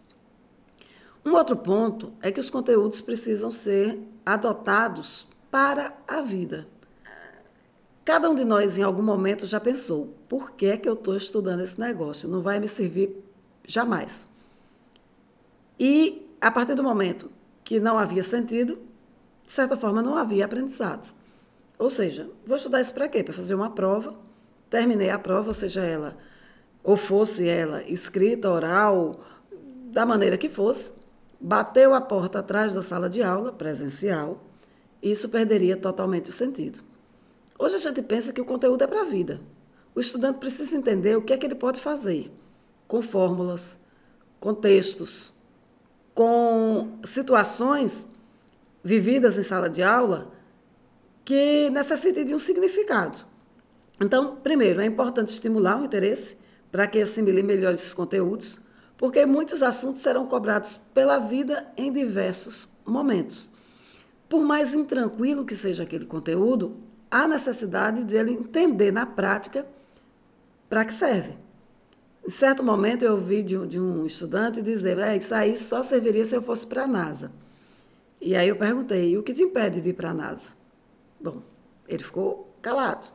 Um 1.25 1.33
outro 1.33 1.55
ponto 1.55 2.13
é 2.21 2.31
que 2.31 2.39
os 2.39 2.49
conteúdos 2.49 2.99
precisam 2.99 3.51
ser 3.51 3.99
adotados 4.25 5.27
para 5.49 5.95
a 6.07 6.21
vida. 6.21 6.67
Cada 8.05 8.29
um 8.29 8.35
de 8.35 8.43
nós, 8.43 8.77
em 8.77 8.83
algum 8.83 9.01
momento, 9.01 9.47
já 9.47 9.59
pensou: 9.59 10.13
por 10.27 10.51
que 10.51 10.65
é 10.65 10.77
que 10.77 10.87
eu 10.87 10.93
estou 10.93 11.15
estudando 11.15 11.61
esse 11.61 11.79
negócio? 11.79 12.27
Não 12.27 12.41
vai 12.41 12.59
me 12.59 12.67
servir 12.67 13.15
jamais. 13.65 14.27
E, 15.79 16.27
a 16.41 16.51
partir 16.51 16.75
do 16.75 16.83
momento 16.83 17.31
que 17.63 17.79
não 17.79 17.97
havia 17.97 18.23
sentido, 18.23 18.77
de 19.45 19.51
certa 19.51 19.77
forma, 19.77 20.01
não 20.01 20.17
havia 20.17 20.45
aprendizado. 20.45 21.13
Ou 21.79 21.89
seja, 21.89 22.29
vou 22.45 22.57
estudar 22.57 22.81
isso 22.81 22.93
para 22.93 23.07
quê? 23.07 23.23
Para 23.23 23.33
fazer 23.33 23.55
uma 23.55 23.69
prova, 23.69 24.15
terminei 24.69 25.09
a 25.09 25.17
prova, 25.17 25.53
seja 25.53 25.81
ela, 25.81 26.17
ou 26.83 26.97
fosse 26.97 27.47
ela 27.47 27.83
escrita, 27.83 28.49
oral, 28.49 29.19
da 29.91 30.05
maneira 30.05 30.37
que 30.37 30.49
fosse, 30.49 30.93
bateu 31.39 31.93
a 31.93 32.01
porta 32.01 32.39
atrás 32.39 32.73
da 32.73 32.81
sala 32.81 33.09
de 33.09 33.21
aula, 33.21 33.51
presencial, 33.51 34.43
isso 35.01 35.27
perderia 35.29 35.75
totalmente 35.75 36.29
o 36.29 36.33
sentido. 36.33 36.79
Hoje 37.63 37.75
a 37.75 37.79
gente 37.79 38.01
pensa 38.01 38.33
que 38.33 38.41
o 38.41 38.45
conteúdo 38.45 38.83
é 38.83 38.87
para 38.87 39.03
a 39.03 39.05
vida. 39.05 39.39
O 39.95 39.99
estudante 40.01 40.37
precisa 40.37 40.75
entender 40.75 41.15
o 41.15 41.21
que 41.21 41.31
é 41.31 41.37
que 41.37 41.45
ele 41.45 41.55
pode 41.55 41.79
fazer 41.79 42.29
com 42.89 43.01
fórmulas, 43.01 43.79
com 44.37 44.53
textos, 44.53 45.33
com 46.13 46.99
situações 47.05 48.05
vividas 48.83 49.37
em 49.37 49.43
sala 49.43 49.69
de 49.69 49.81
aula 49.81 50.29
que 51.23 51.69
necessitem 51.69 52.25
de 52.25 52.35
um 52.35 52.39
significado. 52.39 53.19
Então, 54.01 54.35
primeiro, 54.35 54.81
é 54.81 54.85
importante 54.85 55.29
estimular 55.29 55.79
o 55.79 55.85
interesse 55.85 56.37
para 56.69 56.85
que 56.85 56.99
assimile 56.99 57.41
melhor 57.41 57.73
esses 57.73 57.93
conteúdos, 57.93 58.59
porque 58.97 59.25
muitos 59.25 59.63
assuntos 59.63 60.01
serão 60.01 60.27
cobrados 60.27 60.81
pela 60.93 61.17
vida 61.17 61.71
em 61.77 61.93
diversos 61.93 62.67
momentos. 62.85 63.49
Por 64.27 64.43
mais 64.43 64.73
intranquilo 64.73 65.45
que 65.45 65.55
seja 65.55 65.83
aquele 65.83 66.05
conteúdo, 66.05 66.91
há 67.13 67.27
necessidade 67.27 68.03
dele 68.03 68.31
entender 68.31 68.91
na 68.91 69.05
prática 69.05 69.67
para 70.67 70.83
que 70.83 70.93
serve. 70.93 71.37
Em 72.25 72.31
certo 72.31 72.63
momento 72.63 73.03
eu 73.05 73.13
ouvi 73.13 73.43
de 73.43 73.67
de 73.67 73.79
um 73.79 74.03
estudante 74.03 74.63
dizer, 74.63 74.97
é, 74.97 75.15
isso 75.15 75.35
aí 75.35 75.55
só 75.55 75.83
serviria 75.83 76.25
se 76.25 76.35
eu 76.35 76.41
fosse 76.41 76.65
para 76.65 76.85
a 76.85 76.87
NASA. 76.87 77.31
E 78.19 78.35
aí 78.35 78.47
eu 78.47 78.55
perguntei, 78.55 79.15
o 79.15 79.21
que 79.21 79.33
te 79.33 79.43
impede 79.43 79.79
de 79.79 79.89
ir 79.89 79.93
para 79.93 80.09
a 80.09 80.13
NASA? 80.13 80.49
Bom, 81.21 81.43
ele 81.87 82.03
ficou 82.03 82.51
calado. 82.61 83.05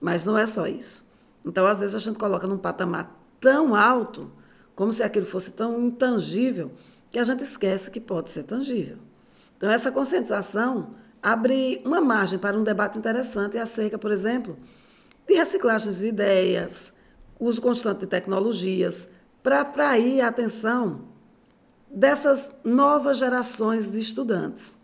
Mas 0.00 0.24
não 0.24 0.38
é 0.38 0.46
só 0.46 0.68
isso. 0.68 1.04
Então, 1.44 1.66
às 1.66 1.80
vezes, 1.80 1.94
a 1.94 1.98
gente 1.98 2.18
coloca 2.18 2.46
num 2.46 2.58
patamar 2.58 3.18
tão 3.40 3.74
alto, 3.74 4.30
como 4.74 4.92
se 4.92 5.02
aquilo 5.02 5.26
fosse 5.26 5.50
tão 5.52 5.80
intangível, 5.86 6.70
que 7.10 7.18
a 7.18 7.24
gente 7.24 7.42
esquece 7.42 7.90
que 7.90 7.98
pode 7.98 8.30
ser 8.30 8.42
tangível. 8.42 8.98
Então, 9.56 9.70
essa 9.70 9.90
conscientização 9.90 10.94
abre 11.26 11.82
uma 11.84 12.00
margem 12.00 12.38
para 12.38 12.56
um 12.56 12.62
debate 12.62 12.96
interessante 12.96 13.58
acerca, 13.58 13.98
por 13.98 14.12
exemplo, 14.12 14.56
de 15.26 15.34
reciclagens 15.34 15.98
de 15.98 16.06
ideias, 16.06 16.92
uso 17.40 17.60
constante 17.60 17.98
de 17.98 18.06
tecnologias, 18.06 19.08
para 19.42 19.62
atrair 19.62 20.20
a 20.20 20.28
atenção 20.28 21.08
dessas 21.90 22.54
novas 22.62 23.18
gerações 23.18 23.90
de 23.90 23.98
estudantes. 23.98 24.78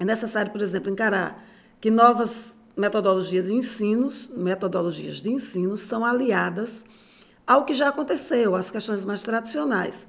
É 0.00 0.04
necessário, 0.06 0.50
por 0.50 0.62
exemplo, 0.62 0.90
encarar 0.90 1.44
que 1.78 1.90
novas 1.90 2.56
metodologias 2.74 3.44
de 3.44 3.52
ensinos, 3.52 4.32
metodologias 4.34 5.16
de 5.16 5.30
ensino 5.30 5.76
são 5.76 6.06
aliadas 6.06 6.86
ao 7.46 7.66
que 7.66 7.74
já 7.74 7.88
aconteceu, 7.88 8.56
às 8.56 8.70
questões 8.70 9.04
mais 9.04 9.22
tradicionais. 9.22 10.06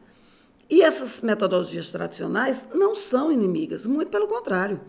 E 0.69 0.81
essas 0.81 1.19
metodologias 1.19 1.91
tradicionais 1.91 2.65
não 2.73 2.95
são 2.95 3.29
inimigas, 3.29 3.85
muito 3.85 4.09
pelo 4.09 4.29
contrário. 4.29 4.79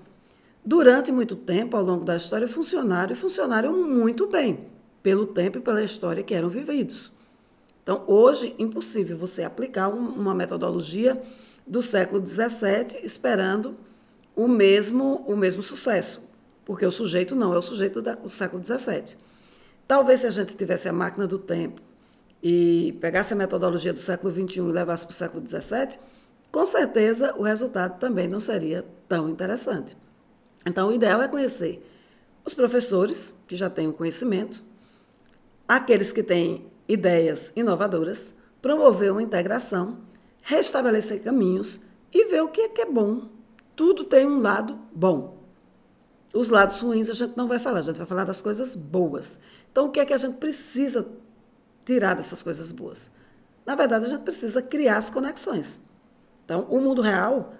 Durante 0.69 1.11
muito 1.11 1.35
tempo, 1.35 1.79
ao 1.79 1.83
longo 1.83 2.05
da 2.05 2.15
história, 2.15 2.47
funcionaram 2.47 3.15
e 3.15 3.17
funcionaram 3.17 3.73
muito 3.73 4.27
bem, 4.27 4.67
pelo 5.03 5.27
tempo 5.27 5.57
e 5.57 5.61
pela 5.63 5.83
história 5.83 6.23
que 6.23 6.35
eram 6.35 6.51
vividos. 6.51 7.11
Então, 7.83 8.05
hoje, 8.07 8.55
impossível 8.59 9.17
você 9.17 9.43
aplicar 9.43 9.89
um, 9.89 10.09
uma 10.09 10.35
metodologia 10.35 11.19
do 11.67 11.81
século 11.81 12.23
XVII 12.23 13.01
esperando 13.03 13.79
o 14.37 14.47
mesmo, 14.47 15.25
o 15.27 15.35
mesmo 15.35 15.63
sucesso, 15.63 16.23
porque 16.67 16.85
o 16.85 16.93
sujeito 16.93 17.35
não 17.35 17.55
é 17.55 17.57
o 17.57 17.63
sujeito 17.63 18.03
do 18.03 18.29
século 18.29 18.63
XVII. 18.63 19.17
Talvez 19.87 20.21
se 20.21 20.27
a 20.27 20.31
gente 20.31 20.55
tivesse 20.55 20.87
a 20.87 20.93
máquina 20.93 21.27
do 21.27 21.39
tempo 21.39 21.81
e 22.43 22.95
pegasse 23.01 23.33
a 23.33 23.37
metodologia 23.37 23.95
do 23.95 23.99
século 23.99 24.31
XXI 24.35 24.59
e 24.59 24.63
levasse 24.65 25.07
para 25.07 25.13
o 25.13 25.17
século 25.17 25.47
XVII, 25.47 25.99
com 26.53 26.67
certeza 26.67 27.35
o 27.39 27.43
resultado 27.43 27.99
também 27.99 28.29
não 28.29 28.39
seria 28.39 28.85
tão 29.09 29.31
interessante. 29.31 29.97
Então, 30.69 30.89
o 30.89 30.93
ideal 30.93 31.23
é 31.23 31.29
conhecer 31.29 31.83
os 32.45 32.53
professores, 32.53 33.35
que 33.47 33.57
já 33.57 33.71
têm 33.71 33.89
o 33.89 33.93
conhecimento, 33.93 34.63
aqueles 35.67 36.13
que 36.13 36.23
têm 36.23 36.71
ideias 36.87 37.51
inovadoras, 37.57 38.35
promover 38.61 39.11
uma 39.11 39.23
integração, 39.23 39.99
restabelecer 40.43 41.23
caminhos 41.23 41.81
e 42.13 42.27
ver 42.27 42.43
o 42.43 42.49
que 42.49 42.61
é 42.61 42.69
que 42.69 42.83
é 42.83 42.87
bom. 42.87 43.31
Tudo 43.75 44.05
tem 44.05 44.27
um 44.27 44.43
lado 44.43 44.79
bom. 44.95 45.39
Os 46.35 46.51
lados 46.51 46.81
ruins 46.81 47.09
a 47.09 47.15
gente 47.15 47.35
não 47.35 47.49
vai 47.49 47.59
falar, 47.59 47.79
a 47.79 47.83
gente 47.83 47.97
vai 47.97 48.07
falar 48.07 48.25
das 48.25 48.43
coisas 48.43 48.77
boas. 48.77 49.39
Então, 49.73 49.87
o 49.87 49.91
que 49.91 50.01
é 50.01 50.05
que 50.05 50.13
a 50.13 50.19
gente 50.19 50.37
precisa 50.37 51.09
tirar 51.87 52.15
dessas 52.15 52.43
coisas 52.43 52.71
boas? 52.73 53.11
Na 53.65 53.75
verdade, 53.75 54.05
a 54.05 54.09
gente 54.09 54.23
precisa 54.23 54.61
criar 54.61 54.99
as 54.99 55.09
conexões. 55.09 55.81
Então, 56.45 56.67
o 56.69 56.79
mundo 56.79 57.01
real 57.01 57.55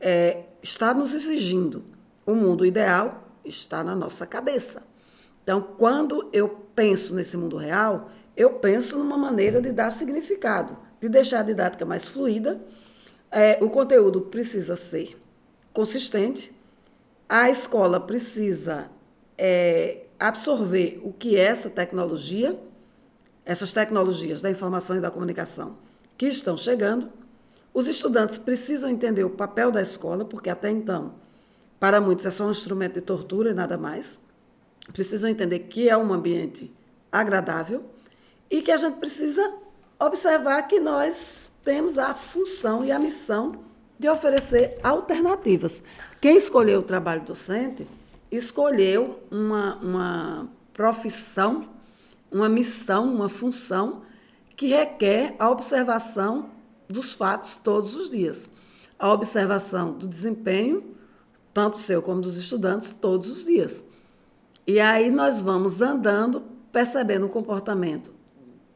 é, 0.00 0.46
está 0.60 0.92
nos 0.92 1.14
exigindo. 1.14 1.84
O 2.30 2.34
mundo 2.36 2.64
ideal 2.64 3.24
está 3.44 3.82
na 3.82 3.96
nossa 3.96 4.24
cabeça. 4.24 4.84
Então, 5.42 5.60
quando 5.76 6.30
eu 6.32 6.48
penso 6.76 7.12
nesse 7.12 7.36
mundo 7.36 7.56
real, 7.56 8.08
eu 8.36 8.50
penso 8.50 8.96
numa 8.96 9.18
maneira 9.18 9.60
de 9.60 9.72
dar 9.72 9.90
significado, 9.90 10.78
de 11.00 11.08
deixar 11.08 11.40
a 11.40 11.42
didática 11.42 11.84
mais 11.84 12.06
fluida. 12.06 12.60
É, 13.32 13.58
o 13.60 13.68
conteúdo 13.68 14.20
precisa 14.20 14.76
ser 14.76 15.20
consistente, 15.72 16.56
a 17.28 17.50
escola 17.50 17.98
precisa 17.98 18.88
é, 19.36 20.04
absorver 20.16 21.00
o 21.02 21.12
que 21.12 21.36
é 21.36 21.46
essa 21.46 21.68
tecnologia, 21.68 22.56
essas 23.44 23.72
tecnologias 23.72 24.40
da 24.40 24.48
informação 24.48 24.94
e 24.94 25.00
da 25.00 25.10
comunicação 25.10 25.78
que 26.16 26.28
estão 26.28 26.56
chegando. 26.56 27.10
Os 27.74 27.88
estudantes 27.88 28.38
precisam 28.38 28.88
entender 28.88 29.24
o 29.24 29.30
papel 29.30 29.72
da 29.72 29.82
escola, 29.82 30.24
porque 30.24 30.48
até 30.48 30.70
então, 30.70 31.14
para 31.80 32.00
muitos, 32.00 32.26
é 32.26 32.30
só 32.30 32.44
um 32.44 32.50
instrumento 32.50 32.94
de 32.94 33.00
tortura 33.00 33.50
e 33.50 33.54
nada 33.54 33.78
mais. 33.78 34.20
Precisam 34.92 35.30
entender 35.30 35.60
que 35.60 35.88
é 35.88 35.96
um 35.96 36.12
ambiente 36.12 36.70
agradável 37.10 37.84
e 38.50 38.60
que 38.60 38.70
a 38.70 38.76
gente 38.76 38.98
precisa 38.98 39.54
observar 39.98 40.62
que 40.64 40.78
nós 40.78 41.50
temos 41.64 41.96
a 41.96 42.14
função 42.14 42.84
e 42.84 42.92
a 42.92 42.98
missão 42.98 43.64
de 43.98 44.08
oferecer 44.08 44.78
alternativas. 44.82 45.82
Quem 46.20 46.36
escolheu 46.36 46.80
o 46.80 46.82
trabalho 46.82 47.22
docente 47.22 47.86
escolheu 48.30 49.18
uma, 49.30 49.76
uma 49.76 50.48
profissão, 50.72 51.68
uma 52.30 52.48
missão, 52.48 53.12
uma 53.12 53.28
função 53.28 54.02
que 54.56 54.68
requer 54.68 55.34
a 55.38 55.50
observação 55.50 56.50
dos 56.88 57.12
fatos 57.12 57.56
todos 57.56 57.94
os 57.94 58.10
dias. 58.10 58.50
A 58.98 59.10
observação 59.12 59.92
do 59.92 60.06
desempenho, 60.06 60.89
tanto 61.60 61.76
seu 61.76 62.00
como 62.00 62.22
dos 62.22 62.38
estudantes, 62.38 62.94
todos 62.94 63.30
os 63.30 63.44
dias. 63.44 63.84
E 64.66 64.80
aí 64.80 65.10
nós 65.10 65.42
vamos 65.42 65.82
andando, 65.82 66.42
percebendo 66.72 67.26
o 67.26 67.28
comportamento 67.28 68.14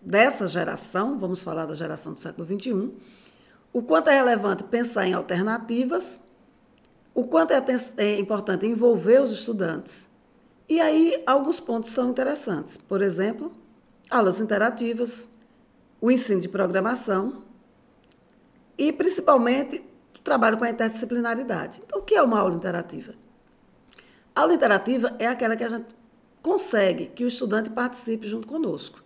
dessa 0.02 0.46
geração, 0.46 1.18
vamos 1.18 1.42
falar 1.42 1.64
da 1.64 1.74
geração 1.74 2.12
do 2.12 2.18
século 2.18 2.46
XXI, 2.46 2.90
o 3.72 3.80
quanto 3.80 4.10
é 4.10 4.14
relevante 4.14 4.64
pensar 4.64 5.06
em 5.06 5.14
alternativas, 5.14 6.22
o 7.14 7.24
quanto 7.24 7.52
é, 7.52 7.64
é 7.96 8.18
importante 8.20 8.66
envolver 8.66 9.22
os 9.22 9.30
estudantes. 9.30 10.06
E 10.68 10.78
aí, 10.78 11.22
alguns 11.26 11.60
pontos 11.60 11.88
são 11.88 12.10
interessantes. 12.10 12.76
Por 12.76 13.00
exemplo, 13.00 13.50
aulas 14.10 14.40
interativas, 14.40 15.26
o 16.02 16.10
ensino 16.10 16.38
de 16.38 16.50
programação 16.50 17.44
e, 18.76 18.92
principalmente, 18.92 19.82
trabalho 20.24 20.58
com 20.58 20.64
a 20.64 20.70
interdisciplinaridade. 20.70 21.82
Então, 21.84 22.00
o 22.00 22.02
que 22.02 22.16
é 22.16 22.22
uma 22.22 22.40
aula 22.40 22.54
interativa? 22.54 23.14
A 24.34 24.40
aula 24.40 24.54
interativa 24.54 25.14
é 25.18 25.26
aquela 25.26 25.54
que 25.54 25.62
a 25.62 25.68
gente 25.68 25.94
consegue 26.42 27.06
que 27.06 27.24
o 27.24 27.28
estudante 27.28 27.70
participe 27.70 28.26
junto 28.26 28.48
conosco 28.48 29.04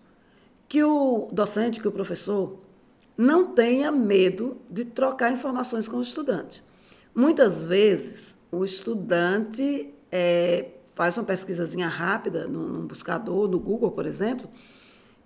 que 0.68 0.85
o 0.85 1.28
docente, 1.33 1.81
que 1.81 1.88
o 1.88 1.92
professor, 1.92 2.61
não 3.16 3.52
tenha 3.52 3.90
medo 3.90 4.59
de 4.70 4.85
trocar 4.85 5.33
informações 5.33 5.88
com 5.88 5.96
o 5.96 6.02
estudante. 6.02 6.62
Muitas 7.14 7.64
vezes, 7.64 8.37
o 8.52 8.64
estudante 8.64 9.92
é, 10.12 10.72
faz 10.94 11.16
uma 11.16 11.24
pesquisazinha 11.24 11.88
rápida 11.88 12.46
num, 12.46 12.87
buscador, 12.87 13.48
no 13.48 13.59
Google, 13.59 13.90
por 13.90 14.07
exemplo, 14.07 14.48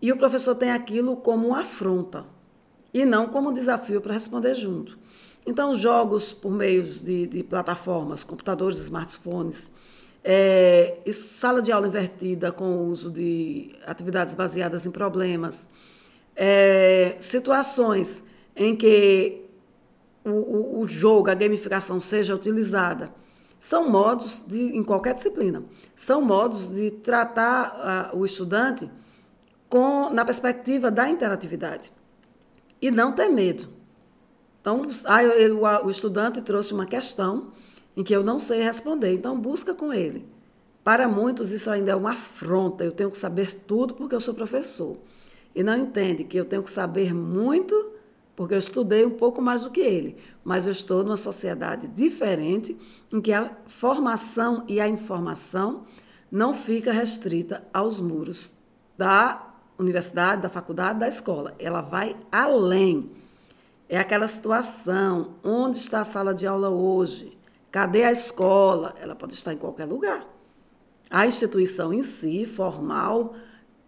e 0.00 0.10
o 0.12 0.16
professor 0.16 0.54
tem 0.54 0.70
aquilo 0.70 1.16
como 1.16 1.48
uma 1.48 1.60
afronta 1.60 2.24
e 2.94 3.04
não 3.04 3.28
como 3.28 3.50
um 3.50 3.52
desafio 3.52 4.00
para 4.00 4.14
responder 4.14 4.54
junto. 4.54 4.98
Então, 5.44 5.74
jogos 5.74 6.32
por 6.32 6.52
meio 6.52 6.84
de, 6.84 7.26
de 7.26 7.42
plataformas, 7.42 8.22
computadores, 8.22 8.78
smartphones, 8.78 9.70
é, 10.24 10.98
sala 11.12 11.60
de 11.60 11.72
aula 11.72 11.88
invertida 11.88 12.52
com 12.52 12.76
o 12.76 12.86
uso 12.88 13.10
de 13.10 13.74
atividades 13.84 14.34
baseadas 14.34 14.86
em 14.86 14.90
problemas, 14.90 15.68
é, 16.36 17.16
situações 17.18 18.22
em 18.54 18.76
que 18.76 19.44
o, 20.24 20.30
o, 20.30 20.80
o, 20.80 20.86
jogo, 20.86 21.28
a 21.28 21.34
gamificação 21.34 22.00
seja 22.00 22.34
utilizada, 22.34 23.12
são 23.58 23.90
modos 23.90 24.44
de, 24.46 24.76
em 24.76 24.84
qualquer 24.84 25.14
disciplina, 25.14 25.64
são 25.96 26.22
modos 26.22 26.72
de 26.72 26.90
tratar 26.90 28.10
o 28.14 28.24
estudante 28.24 28.88
com, 29.68 30.10
na 30.10 30.24
perspectiva 30.24 30.90
da 30.90 31.08
interatividade 31.08 31.92
e 32.80 32.90
não 32.90 33.12
ter 33.12 33.28
medo. 33.28 33.81
Então, 34.62 34.86
ah, 35.04 35.22
eu, 35.22 35.58
o, 35.58 35.86
o 35.86 35.90
estudante 35.90 36.40
trouxe 36.40 36.72
uma 36.72 36.86
questão 36.86 37.48
em 37.94 38.02
que 38.02 38.14
eu 38.14 38.22
não 38.22 38.38
sei 38.38 38.62
responder. 38.62 39.12
Então, 39.12 39.38
busca 39.38 39.74
com 39.74 39.92
ele. 39.92 40.24
Para 40.82 41.06
muitos, 41.06 41.50
isso 41.50 41.68
ainda 41.68 41.90
é 41.90 41.94
uma 41.94 42.12
afronta. 42.12 42.82
Eu 42.82 42.92
tenho 42.92 43.10
que 43.10 43.16
saber 43.18 43.52
tudo 43.66 43.92
porque 43.92 44.14
eu 44.14 44.20
sou 44.20 44.32
professor. 44.32 44.96
E 45.54 45.62
não 45.62 45.76
entende 45.76 46.24
que 46.24 46.38
eu 46.38 46.44
tenho 46.44 46.62
que 46.62 46.70
saber 46.70 47.12
muito 47.12 47.92
porque 48.34 48.54
eu 48.54 48.58
estudei 48.58 49.04
um 49.04 49.10
pouco 49.10 49.42
mais 49.42 49.62
do 49.62 49.70
que 49.70 49.80
ele. 49.80 50.16
Mas 50.42 50.64
eu 50.64 50.72
estou 50.72 51.04
numa 51.04 51.16
sociedade 51.16 51.86
diferente 51.88 52.76
em 53.12 53.20
que 53.20 53.32
a 53.32 53.50
formação 53.66 54.64
e 54.66 54.80
a 54.80 54.88
informação 54.88 55.84
não 56.30 56.54
fica 56.54 56.92
restrita 56.92 57.62
aos 57.74 58.00
muros 58.00 58.54
da 58.96 59.54
universidade, 59.78 60.42
da 60.42 60.48
faculdade, 60.48 61.00
da 61.00 61.08
escola. 61.08 61.54
Ela 61.58 61.82
vai 61.82 62.16
além. 62.30 63.10
É 63.92 63.98
aquela 63.98 64.26
situação, 64.26 65.34
onde 65.44 65.76
está 65.76 66.00
a 66.00 66.04
sala 66.06 66.32
de 66.32 66.46
aula 66.46 66.70
hoje? 66.70 67.36
Cadê 67.70 68.04
a 68.04 68.10
escola? 68.10 68.94
Ela 68.98 69.14
pode 69.14 69.34
estar 69.34 69.52
em 69.52 69.58
qualquer 69.58 69.84
lugar. 69.84 70.26
A 71.10 71.26
instituição 71.26 71.92
em 71.92 72.02
si, 72.02 72.46
formal, 72.46 73.34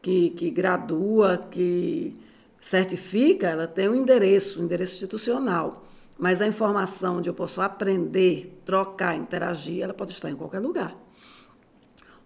que, 0.03 0.29
que 0.29 0.51
gradua, 0.51 1.39
que 1.51 2.15
certifica, 2.61 3.49
ela 3.49 3.67
tem 3.67 3.89
um 3.89 3.95
endereço, 3.95 4.61
um 4.61 4.65
endereço 4.65 4.93
institucional. 4.97 5.87
Mas 6.19 6.43
a 6.43 6.47
informação 6.47 7.17
onde 7.17 7.31
eu 7.31 7.35
posso 7.35 7.63
aprender, 7.63 8.61
trocar, 8.67 9.17
interagir, 9.17 9.83
ela 9.83 9.95
pode 9.95 10.13
estar 10.13 10.29
em 10.29 10.37
qualquer 10.37 10.61
lugar. 10.61 10.95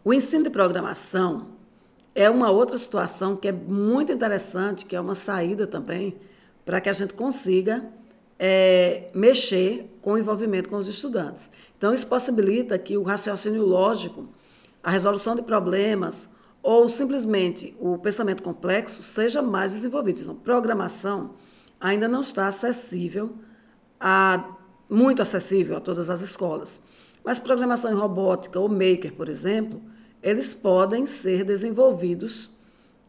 O 0.04 0.12
ensino 0.12 0.42
de 0.42 0.50
programação 0.50 1.46
é 2.12 2.28
uma 2.28 2.50
outra 2.50 2.76
situação 2.76 3.36
que 3.36 3.46
é 3.46 3.52
muito 3.52 4.12
interessante, 4.12 4.84
que 4.84 4.96
é 4.96 5.00
uma 5.00 5.14
saída 5.14 5.64
também 5.64 6.16
para 6.68 6.82
que 6.82 6.90
a 6.90 6.92
gente 6.92 7.14
consiga 7.14 7.82
é, 8.38 9.10
mexer 9.14 9.90
com 10.02 10.12
o 10.12 10.18
envolvimento 10.18 10.68
com 10.68 10.76
os 10.76 10.86
estudantes. 10.86 11.48
Então, 11.78 11.94
isso 11.94 12.06
possibilita 12.06 12.78
que 12.78 12.94
o 12.94 13.02
raciocínio 13.02 13.64
lógico, 13.64 14.28
a 14.82 14.90
resolução 14.90 15.34
de 15.34 15.40
problemas 15.40 16.28
ou 16.62 16.86
simplesmente 16.86 17.74
o 17.80 17.96
pensamento 17.96 18.42
complexo 18.42 19.02
seja 19.02 19.40
mais 19.40 19.72
desenvolvido. 19.72 20.20
Então, 20.20 20.34
programação 20.34 21.36
ainda 21.80 22.06
não 22.06 22.20
está 22.20 22.46
acessível, 22.48 23.34
a, 23.98 24.54
muito 24.90 25.22
acessível 25.22 25.78
a 25.78 25.80
todas 25.80 26.10
as 26.10 26.20
escolas. 26.20 26.82
Mas 27.24 27.38
programação 27.38 27.90
em 27.92 27.96
robótica 27.96 28.60
ou 28.60 28.68
maker, 28.68 29.14
por 29.14 29.30
exemplo, 29.30 29.80
eles 30.22 30.52
podem 30.52 31.06
ser 31.06 31.44
desenvolvidos, 31.44 32.50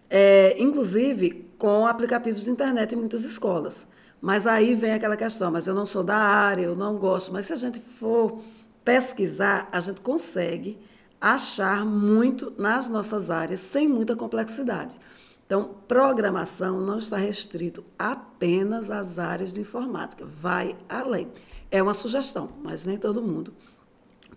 é, 0.10 0.56
inclusive 0.58 1.49
com 1.60 1.86
aplicativos 1.86 2.46
de 2.46 2.50
internet 2.50 2.96
em 2.96 2.98
muitas 2.98 3.24
escolas. 3.24 3.88
Mas 4.20 4.48
aí 4.48 4.74
vem 4.74 4.94
aquela 4.94 5.16
questão, 5.16 5.52
mas 5.52 5.68
eu 5.68 5.76
não 5.76 5.86
sou 5.86 6.04
da 6.04 6.16
área, 6.16 6.64
eu 6.64 6.76
não 6.76 6.98
gosto. 6.98 7.32
Mas 7.32 7.46
se 7.46 7.54
a 7.54 7.56
gente 7.56 7.80
for 7.80 8.42
pesquisar, 8.84 9.70
a 9.72 9.80
gente 9.80 10.02
consegue 10.02 10.80
achar 11.22 11.86
muito 11.86 12.52
nas 12.58 12.90
nossas 12.90 13.30
áreas, 13.30 13.60
sem 13.60 13.88
muita 13.88 14.16
complexidade. 14.16 14.98
Então, 15.46 15.76
programação 15.88 16.80
não 16.80 16.98
está 16.98 17.18
restrito 17.18 17.84
apenas 17.98 18.90
às 18.90 19.20
áreas 19.20 19.54
de 19.54 19.62
informática, 19.62 20.26
vai 20.26 20.78
além. 20.88 21.30
É 21.70 21.84
uma 21.84 21.94
sugestão, 21.94 22.50
mas 22.64 22.86
nem 22.86 22.98
todo 22.98 23.22
mundo 23.22 23.54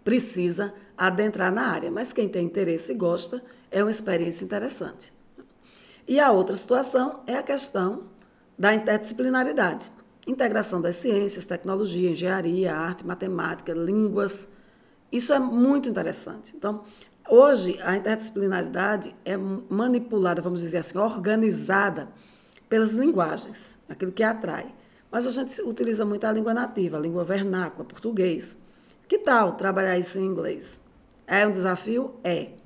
precisa 0.03 0.75
adentrar 0.99 1.53
na 1.53 1.69
área. 1.69 1.91
Mas 1.91 2.13
quem 2.13 2.29
tem 2.29 2.45
interesse 2.45 2.93
e 2.93 2.97
gosta, 2.97 3.43
é 3.71 3.83
uma 3.83 3.91
experiência 3.91 4.45
interessante. 4.45 5.13
E 6.07 6.19
a 6.19 6.31
outra 6.31 6.57
situação 6.57 7.21
é 7.27 7.37
a 7.37 7.43
questão 7.43 8.05
da 8.59 8.75
interdisciplinaridade. 8.75 9.91
Integração 10.27 10.81
das 10.81 10.97
ciências, 10.97 11.47
tecnologia, 11.47 12.11
engenharia, 12.11 12.75
arte, 12.75 13.07
matemática, 13.07 13.73
línguas. 13.73 14.49
Isso 15.11 15.33
é 15.33 15.39
muito 15.39 15.89
interessante. 15.89 16.55
Então, 16.57 16.85
hoje, 17.29 17.79
a 17.83 17.97
interdisciplinaridade 17.97 19.15
é 19.25 19.37
manipulada, 19.37 20.41
vamos 20.41 20.61
dizer 20.61 20.79
assim, 20.79 20.99
organizada 20.99 22.09
pelas 22.69 22.93
linguagens, 22.93 23.77
aquilo 23.89 24.13
que 24.13 24.23
atrai. 24.23 24.73
Mas 25.11 25.27
a 25.27 25.31
gente 25.31 25.61
utiliza 25.63 26.05
muito 26.05 26.25
a 26.25 26.33
língua 26.33 26.55
nativa, 26.55 26.97
a 26.97 27.01
língua 27.01 27.25
vernácula, 27.25 27.85
português. 27.85 28.57
Que 29.07 29.19
tal 29.19 29.57
trabalhar 29.57 29.99
isso 29.99 30.19
em 30.19 30.25
inglês? 30.25 30.81
É 31.27 31.47
um 31.47 31.51
desafio? 31.51 32.15
É. 32.25 32.62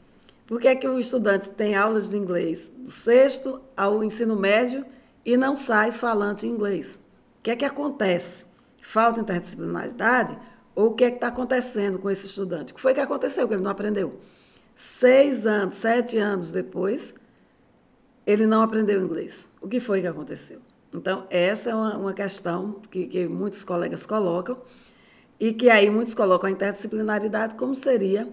Por 0.46 0.60
que, 0.60 0.68
é 0.68 0.76
que 0.76 0.86
o 0.86 0.98
estudante 0.98 1.50
tem 1.50 1.74
aulas 1.74 2.08
de 2.08 2.16
inglês 2.16 2.70
do 2.78 2.90
sexto 2.90 3.60
ao 3.76 4.04
ensino 4.04 4.36
médio 4.36 4.86
e 5.24 5.36
não 5.36 5.56
sai 5.56 5.90
falante 5.90 6.46
inglês? 6.46 7.02
O 7.40 7.42
que 7.42 7.50
é 7.50 7.56
que 7.56 7.64
acontece? 7.64 8.46
Falta 8.80 9.20
interdisciplinaridade? 9.20 10.38
Ou 10.72 10.88
o 10.88 10.94
que 10.94 11.04
é 11.04 11.10
que 11.10 11.16
está 11.16 11.28
acontecendo 11.28 11.98
com 11.98 12.08
esse 12.08 12.26
estudante? 12.26 12.72
O 12.72 12.76
que 12.76 12.80
foi 12.80 12.94
que 12.94 13.00
aconteceu 13.00 13.48
que 13.48 13.54
ele 13.54 13.62
não 13.62 13.70
aprendeu? 13.72 14.20
Seis 14.76 15.46
anos, 15.46 15.74
sete 15.76 16.16
anos 16.18 16.52
depois, 16.52 17.12
ele 18.24 18.46
não 18.46 18.62
aprendeu 18.62 19.02
inglês. 19.02 19.48
O 19.60 19.66
que 19.66 19.80
foi 19.80 20.00
que 20.00 20.06
aconteceu? 20.06 20.60
Então, 20.94 21.26
essa 21.28 21.70
é 21.70 21.74
uma, 21.74 21.96
uma 21.96 22.12
questão 22.12 22.80
que, 22.90 23.06
que 23.06 23.26
muitos 23.26 23.64
colegas 23.64 24.06
colocam 24.06 24.58
e 25.40 25.52
que 25.52 25.68
aí 25.68 25.90
muitos 25.90 26.14
colocam 26.14 26.48
a 26.48 26.52
interdisciplinaridade 26.52 27.54
como 27.56 27.74
seria 27.74 28.28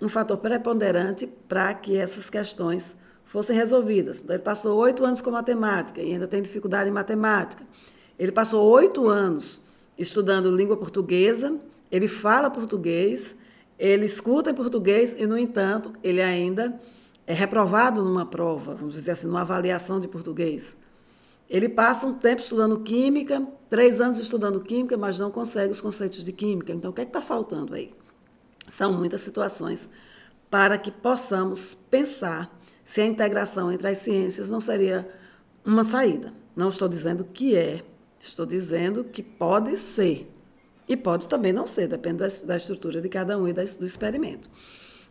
um 0.00 0.08
fator 0.08 0.36
preponderante 0.38 1.26
para 1.48 1.74
que 1.74 1.96
essas 1.96 2.30
questões 2.30 2.94
fossem 3.24 3.54
resolvidas. 3.54 4.20
Então, 4.20 4.34
ele 4.34 4.42
passou 4.42 4.78
oito 4.78 5.04
anos 5.04 5.20
com 5.20 5.30
matemática 5.30 6.00
e 6.00 6.12
ainda 6.12 6.26
tem 6.26 6.40
dificuldade 6.40 6.88
em 6.88 6.92
matemática. 6.92 7.64
Ele 8.18 8.32
passou 8.32 8.64
oito 8.70 9.08
anos 9.08 9.60
estudando 9.96 10.50
língua 10.50 10.76
portuguesa, 10.76 11.56
ele 11.90 12.08
fala 12.08 12.50
português, 12.50 13.34
ele 13.78 14.06
escuta 14.06 14.50
em 14.50 14.54
português 14.54 15.14
e, 15.16 15.26
no 15.26 15.36
entanto, 15.36 15.92
ele 16.02 16.22
ainda 16.22 16.80
é 17.26 17.34
reprovado 17.34 18.02
numa 18.02 18.24
prova, 18.24 18.74
vamos 18.74 18.94
dizer 18.94 19.12
assim, 19.12 19.26
numa 19.26 19.42
avaliação 19.42 20.00
de 20.00 20.08
português. 20.08 20.76
Ele 21.48 21.68
passa 21.68 22.06
um 22.06 22.14
tempo 22.14 22.40
estudando 22.40 22.80
química, 22.80 23.46
três 23.70 24.00
anos 24.00 24.18
estudando 24.18 24.60
química, 24.60 24.96
mas 24.96 25.18
não 25.18 25.30
consegue 25.30 25.72
os 25.72 25.80
conceitos 25.80 26.22
de 26.24 26.32
química. 26.32 26.72
Então, 26.72 26.90
o 26.90 26.94
que 26.94 27.00
é 27.00 27.04
está 27.04 27.22
faltando 27.22 27.74
aí? 27.74 27.92
São 28.68 28.92
muitas 28.92 29.20
situações 29.20 29.88
para 30.50 30.78
que 30.78 30.90
possamos 30.90 31.74
pensar 31.74 32.50
se 32.84 33.00
a 33.00 33.06
integração 33.06 33.70
entre 33.70 33.88
as 33.88 33.98
ciências 33.98 34.48
não 34.48 34.60
seria 34.60 35.08
uma 35.64 35.84
saída. 35.84 36.32
Não 36.56 36.68
estou 36.68 36.88
dizendo 36.88 37.24
que 37.24 37.56
é, 37.56 37.84
estou 38.18 38.46
dizendo 38.46 39.04
que 39.04 39.22
pode 39.22 39.76
ser. 39.76 40.32
E 40.88 40.96
pode 40.96 41.28
também 41.28 41.52
não 41.52 41.66
ser, 41.66 41.86
depende 41.86 42.24
da, 42.44 42.56
estrutura 42.56 43.00
de 43.00 43.08
cada 43.10 43.36
um 43.36 43.46
e 43.46 43.52
do 43.52 43.84
experimento. 43.84 44.48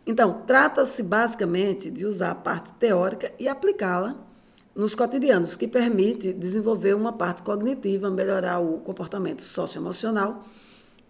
Então, 0.04 0.42
trata-se 0.46 1.02
basicamente 1.02 1.90
de 1.90 2.04
usar 2.04 2.32
a 2.32 2.34
parte 2.34 2.72
teórica 2.72 3.32
e 3.38 3.46
aplicá-la 3.46 4.16
nos 4.74 4.94
cotidianos, 4.94 5.56
que 5.56 5.68
permite 5.68 6.32
desenvolver 6.32 6.94
uma 6.94 7.12
parte 7.12 7.42
cognitiva, 7.42 8.10
melhorar 8.10 8.58
o 8.58 8.78
comportamento 8.80 9.42
socioemocional 9.42 10.44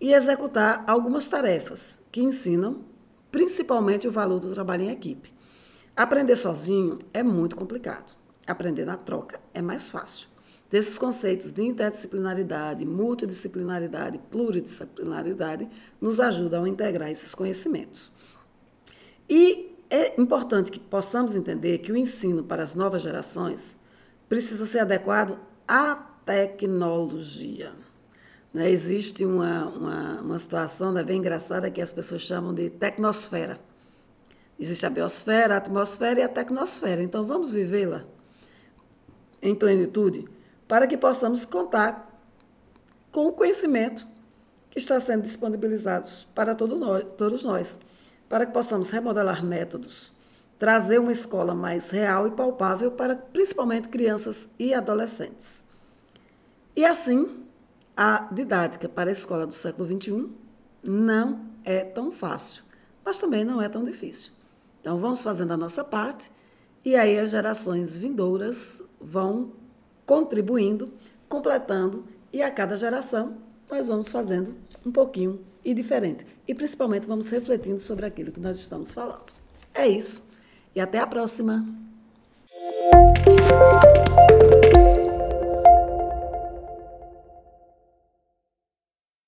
e 0.00 0.12
executar 0.12 0.84
algumas 0.86 1.28
tarefas 1.28 2.00
que 2.10 2.22
ensinam 2.22 2.84
principalmente 3.30 4.08
o 4.08 4.10
valor 4.10 4.40
do 4.40 4.52
trabalho 4.52 4.84
em 4.84 4.90
equipe. 4.90 5.32
Aprender 5.96 6.36
sozinho 6.36 6.98
é 7.12 7.22
muito 7.22 7.56
complicado. 7.56 8.16
Aprender 8.46 8.84
na 8.84 8.96
troca 8.96 9.40
é 9.52 9.60
mais 9.60 9.90
fácil. 9.90 10.28
Desses 10.70 10.98
conceitos 10.98 11.52
de 11.52 11.62
interdisciplinaridade, 11.62 12.84
multidisciplinaridade, 12.84 14.20
pluridisciplinaridade 14.30 15.68
nos 16.00 16.20
ajudam 16.20 16.64
a 16.64 16.68
integrar 16.68 17.10
esses 17.10 17.34
conhecimentos. 17.34 18.12
E 19.28 19.76
é 19.90 20.20
importante 20.20 20.70
que 20.70 20.78
possamos 20.78 21.34
entender 21.34 21.78
que 21.78 21.90
o 21.90 21.96
ensino 21.96 22.44
para 22.44 22.62
as 22.62 22.74
novas 22.74 23.02
gerações 23.02 23.78
precisa 24.28 24.66
ser 24.66 24.80
adequado 24.80 25.38
à 25.66 25.96
tecnologia. 26.24 27.72
Né? 28.52 28.70
Existe 28.70 29.24
uma, 29.24 29.66
uma, 29.66 30.20
uma 30.20 30.38
situação 30.38 30.92
né, 30.92 31.02
bem 31.02 31.18
engraçada 31.18 31.70
que 31.70 31.80
as 31.80 31.92
pessoas 31.92 32.22
chamam 32.22 32.54
de 32.54 32.70
tecnosfera. 32.70 33.58
Existe 34.58 34.84
a 34.86 34.90
biosfera, 34.90 35.54
a 35.54 35.58
atmosfera 35.58 36.20
e 36.20 36.22
a 36.22 36.28
tecnosfera. 36.28 37.02
Então, 37.02 37.24
vamos 37.24 37.50
vivê-la 37.50 38.04
em 39.40 39.54
plenitude 39.54 40.24
para 40.66 40.86
que 40.86 40.96
possamos 40.96 41.44
contar 41.44 42.08
com 43.12 43.26
o 43.26 43.32
conhecimento 43.32 44.06
que 44.70 44.78
está 44.78 45.00
sendo 45.00 45.22
disponibilizado 45.22 46.08
para 46.34 46.54
nós, 46.54 47.04
todos 47.16 47.44
nós, 47.44 47.78
para 48.28 48.44
que 48.44 48.52
possamos 48.52 48.90
remodelar 48.90 49.44
métodos, 49.44 50.14
trazer 50.58 50.98
uma 50.98 51.12
escola 51.12 51.54
mais 51.54 51.90
real 51.90 52.26
e 52.26 52.32
palpável 52.32 52.90
para 52.90 53.16
principalmente 53.16 53.88
crianças 53.88 54.48
e 54.58 54.74
adolescentes. 54.74 55.64
E 56.76 56.84
assim, 56.84 57.44
a 58.00 58.28
didática 58.30 58.88
para 58.88 59.10
a 59.10 59.12
escola 59.12 59.44
do 59.44 59.52
século 59.52 59.88
XXI 59.88 60.30
não 60.84 61.46
é 61.64 61.80
tão 61.80 62.12
fácil, 62.12 62.62
mas 63.04 63.18
também 63.18 63.44
não 63.44 63.60
é 63.60 63.68
tão 63.68 63.82
difícil. 63.82 64.30
Então, 64.80 64.98
vamos 64.98 65.20
fazendo 65.20 65.52
a 65.52 65.56
nossa 65.56 65.82
parte 65.82 66.30
e 66.84 66.94
aí 66.94 67.18
as 67.18 67.30
gerações 67.30 67.96
vindouras 67.96 68.80
vão 69.00 69.50
contribuindo, 70.06 70.92
completando 71.28 72.04
e 72.32 72.40
a 72.40 72.52
cada 72.52 72.76
geração 72.76 73.38
nós 73.68 73.88
vamos 73.88 74.08
fazendo 74.10 74.54
um 74.86 74.92
pouquinho 74.92 75.40
e 75.64 75.74
diferente. 75.74 76.24
E 76.46 76.54
principalmente 76.54 77.08
vamos 77.08 77.28
refletindo 77.28 77.80
sobre 77.80 78.06
aquilo 78.06 78.30
que 78.30 78.38
nós 78.38 78.58
estamos 78.58 78.94
falando. 78.94 79.32
É 79.74 79.88
isso. 79.88 80.22
E 80.72 80.80
até 80.80 81.00
a 81.00 81.06
próxima! 81.06 81.66